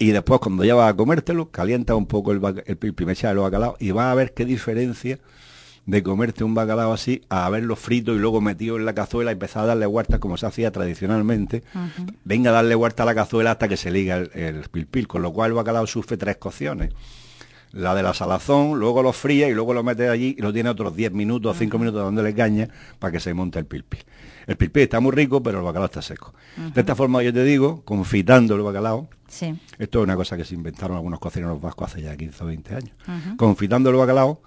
Y 0.00 0.10
después 0.10 0.40
cuando 0.40 0.64
ya 0.64 0.74
vas 0.74 0.92
a 0.92 0.96
comértelo, 0.96 1.50
calienta 1.50 1.94
un 1.94 2.06
poco 2.06 2.32
el, 2.32 2.40
el 2.66 2.76
pilpil, 2.76 3.06
me 3.06 3.12
echa 3.12 3.30
el 3.30 3.38
bacalao 3.38 3.76
y 3.80 3.92
vas 3.92 4.12
a 4.12 4.14
ver 4.14 4.34
qué 4.34 4.44
diferencia 4.44 5.18
de 5.88 6.02
comerte 6.02 6.44
un 6.44 6.54
bacalao 6.54 6.92
así 6.92 7.22
a 7.30 7.46
haberlo 7.46 7.74
frito 7.74 8.14
y 8.14 8.18
luego 8.18 8.42
metido 8.42 8.76
en 8.76 8.84
la 8.84 8.94
cazuela 8.94 9.30
y 9.30 9.32
empezar 9.32 9.62
a 9.62 9.68
darle 9.68 9.86
vueltas 9.86 10.20
como 10.20 10.36
se 10.36 10.44
hacía 10.44 10.70
tradicionalmente. 10.70 11.64
Venga 12.24 12.50
a 12.50 12.52
darle 12.52 12.74
vuelta 12.74 13.04
a 13.04 13.06
la 13.06 13.14
cazuela 13.14 13.52
hasta 13.52 13.68
que 13.68 13.78
se 13.78 13.90
liga 13.90 14.18
el, 14.18 14.68
pilpil, 14.70 15.08
con 15.08 15.22
lo 15.22 15.32
cual 15.32 15.52
el 15.52 15.54
bacalao 15.54 15.86
sufre 15.86 16.18
tres 16.18 16.36
cocciones. 16.36 16.92
La 17.72 17.94
de 17.94 18.02
la 18.02 18.12
salazón, 18.12 18.78
luego 18.78 19.02
lo 19.02 19.14
fría 19.14 19.48
y 19.48 19.54
luego 19.54 19.72
lo 19.72 19.82
mete 19.82 20.10
allí 20.10 20.36
y 20.38 20.42
lo 20.42 20.52
tiene 20.52 20.68
otros 20.68 20.94
10 20.94 21.12
minutos 21.12 21.56
o 21.56 21.58
5 21.58 21.78
minutos 21.78 22.02
donde 22.02 22.22
le 22.22 22.34
caña 22.34 22.68
para 22.98 23.12
que 23.12 23.20
se 23.20 23.32
monte 23.32 23.58
el 23.58 23.64
pilpil. 23.64 24.00
El 24.46 24.56
pilpil 24.58 24.82
está 24.82 25.00
muy 25.00 25.12
rico, 25.12 25.42
pero 25.42 25.60
el 25.60 25.64
bacalao 25.64 25.86
está 25.86 26.02
seco. 26.02 26.34
De 26.74 26.82
esta 26.82 26.96
forma 26.96 27.22
yo 27.22 27.32
te 27.32 27.44
digo, 27.44 27.82
confitando 27.86 28.54
el 28.56 28.62
bacalao, 28.62 29.08
esto 29.78 29.98
es 30.00 30.04
una 30.04 30.16
cosa 30.16 30.36
que 30.36 30.44
se 30.44 30.54
inventaron 30.54 30.98
algunos 30.98 31.18
cocineros 31.18 31.62
vascos 31.62 31.92
hace 31.92 32.02
ya 32.02 32.14
15 32.14 32.44
o 32.44 32.46
20 32.46 32.74
años, 32.74 32.92
confitando 33.38 33.88
el 33.88 33.96
bacalao, 33.96 34.42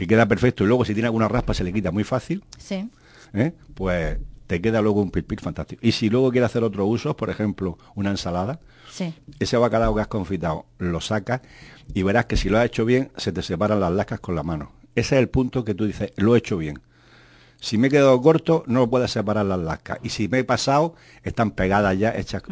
que 0.00 0.06
queda 0.06 0.26
perfecto 0.26 0.64
y 0.64 0.66
luego 0.66 0.86
si 0.86 0.94
tiene 0.94 1.08
alguna 1.08 1.28
raspa 1.28 1.52
se 1.52 1.62
le 1.62 1.74
quita 1.74 1.90
muy 1.90 2.04
fácil, 2.04 2.42
sí. 2.56 2.88
¿eh? 3.34 3.52
pues 3.74 4.16
te 4.46 4.62
queda 4.62 4.80
luego 4.80 5.02
un 5.02 5.10
pilpil 5.10 5.38
fantástico. 5.40 5.78
Y 5.84 5.92
si 5.92 6.08
luego 6.08 6.30
quieres 6.30 6.48
hacer 6.48 6.64
otro 6.64 6.86
uso, 6.86 7.14
por 7.14 7.28
ejemplo, 7.28 7.76
una 7.94 8.08
ensalada, 8.08 8.60
sí. 8.90 9.12
ese 9.38 9.58
bacalao 9.58 9.94
que 9.94 10.00
has 10.00 10.06
confitado 10.06 10.64
lo 10.78 11.02
sacas 11.02 11.42
y 11.92 12.02
verás 12.02 12.24
que 12.24 12.38
si 12.38 12.48
lo 12.48 12.58
has 12.58 12.64
hecho 12.64 12.86
bien, 12.86 13.12
se 13.18 13.30
te 13.30 13.42
separan 13.42 13.78
las 13.78 13.92
lascas 13.92 14.20
con 14.20 14.34
la 14.34 14.42
mano. 14.42 14.72
Ese 14.94 15.16
es 15.16 15.20
el 15.20 15.28
punto 15.28 15.66
que 15.66 15.74
tú 15.74 15.84
dices, 15.84 16.12
lo 16.16 16.34
he 16.34 16.38
hecho 16.38 16.56
bien. 16.56 16.80
Si 17.60 17.76
me 17.76 17.88
he 17.88 17.90
quedado 17.90 18.18
corto, 18.22 18.64
no 18.66 18.88
puedes 18.88 19.10
separar 19.10 19.44
las 19.44 19.58
lascas. 19.58 19.98
Y 20.02 20.08
si 20.08 20.28
me 20.28 20.38
he 20.38 20.44
pasado, 20.44 20.94
están 21.24 21.50
pegadas 21.50 21.98
ya, 21.98 22.16
hechas. 22.16 22.42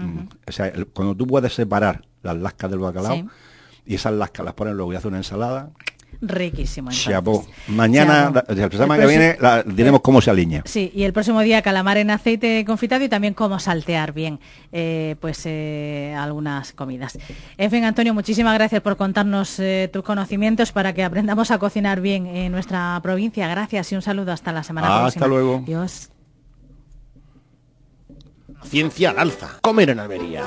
O 0.47 0.53
sea, 0.53 0.71
cuando 0.93 1.17
tú 1.17 1.27
puedes 1.27 1.55
separar 1.55 2.05
las 2.23 2.37
lascas 2.37 2.71
del 2.71 2.81
bacalao, 2.81 3.27
y 3.87 3.95
esas 3.95 4.13
lascas 4.13 4.45
las 4.45 4.53
pones 4.53 4.75
luego 4.75 4.93
y 4.93 4.97
haces 4.97 5.07
una 5.07 5.17
ensalada, 5.17 5.71
Riquísimo. 6.21 6.91
Mañana, 7.69 8.33
la 8.49 8.71
semana 8.71 8.99
que 8.99 9.07
viene, 9.07 9.39
diremos 9.67 10.01
cómo 10.01 10.21
se 10.21 10.31
alinea. 10.31 10.63
Sí, 10.65 10.91
y 10.95 11.05
el 11.05 11.13
próximo 11.13 11.41
día 11.41 11.63
calamar 11.63 11.97
en 11.97 12.11
aceite 12.11 12.65
confitado 12.65 13.05
y 13.05 13.09
también 13.09 13.35
cómo 13.35 13.59
saltear 13.59 14.13
bien 14.13 14.41
eh, 14.73 15.17
pues 15.21 15.43
eh, 15.45 16.15
algunas 16.19 16.73
comidas. 16.73 17.19
En 17.57 17.71
fin, 17.71 17.85
Antonio, 17.85 18.15
muchísimas 18.15 18.55
gracias 18.55 18.83
por 18.83 18.97
contarnos 18.97 19.61
eh, 19.61 19.89
tus 19.93 20.03
conocimientos 20.03 20.73
para 20.73 20.93
que 20.93 21.05
aprendamos 21.05 21.51
a 21.51 21.59
cocinar 21.59 22.01
bien 22.01 22.27
en 22.27 22.51
nuestra 22.51 22.99
provincia. 23.03 23.47
Gracias 23.49 23.93
y 23.93 23.95
un 23.95 24.03
saludo 24.03 24.33
hasta 24.33 24.53
la 24.53 24.65
semana 24.65 24.89
próxima. 24.89 25.07
Hasta 25.07 25.27
luego. 25.29 25.63
Adiós. 25.65 26.11
Ciencia 28.65 29.11
al 29.11 29.19
alza. 29.19 29.59
Comer 29.63 29.91
en 29.91 30.01
Almería. 30.01 30.45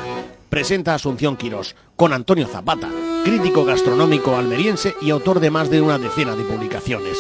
Presenta 0.50 0.94
Asunción 0.94 1.38
Quirós 1.38 1.76
con 1.96 2.14
Antonio 2.14 2.48
Zapata, 2.48 2.90
crítico 3.24 3.64
gastronómico 3.64 4.36
almeriense 4.36 4.96
y 5.02 5.12
autor 5.12 5.40
de 5.40 5.50
más 5.50 5.70
de 5.70 5.82
una 5.82 5.98
decena 5.98 6.36
de 6.36 6.44
publicaciones. 6.44 7.18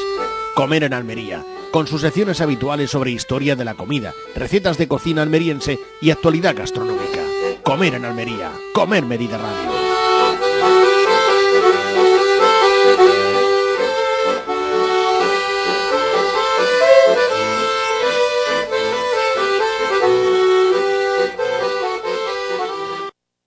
Comer 0.55 0.83
en 0.83 0.93
Almería, 0.93 1.43
con 1.71 1.87
sus 1.87 2.01
secciones 2.01 2.41
habituales 2.41 2.91
sobre 2.91 3.11
historia 3.11 3.55
de 3.55 3.65
la 3.65 3.75
comida, 3.75 4.13
recetas 4.35 4.77
de 4.77 4.87
cocina 4.87 5.21
almeriense 5.21 5.79
y 6.01 6.11
actualidad 6.11 6.55
gastronómica. 6.55 7.21
Comer 7.63 7.95
en 7.95 8.05
Almería. 8.05 8.51
Comer 8.73 9.05
Mediterráneo. 9.05 9.80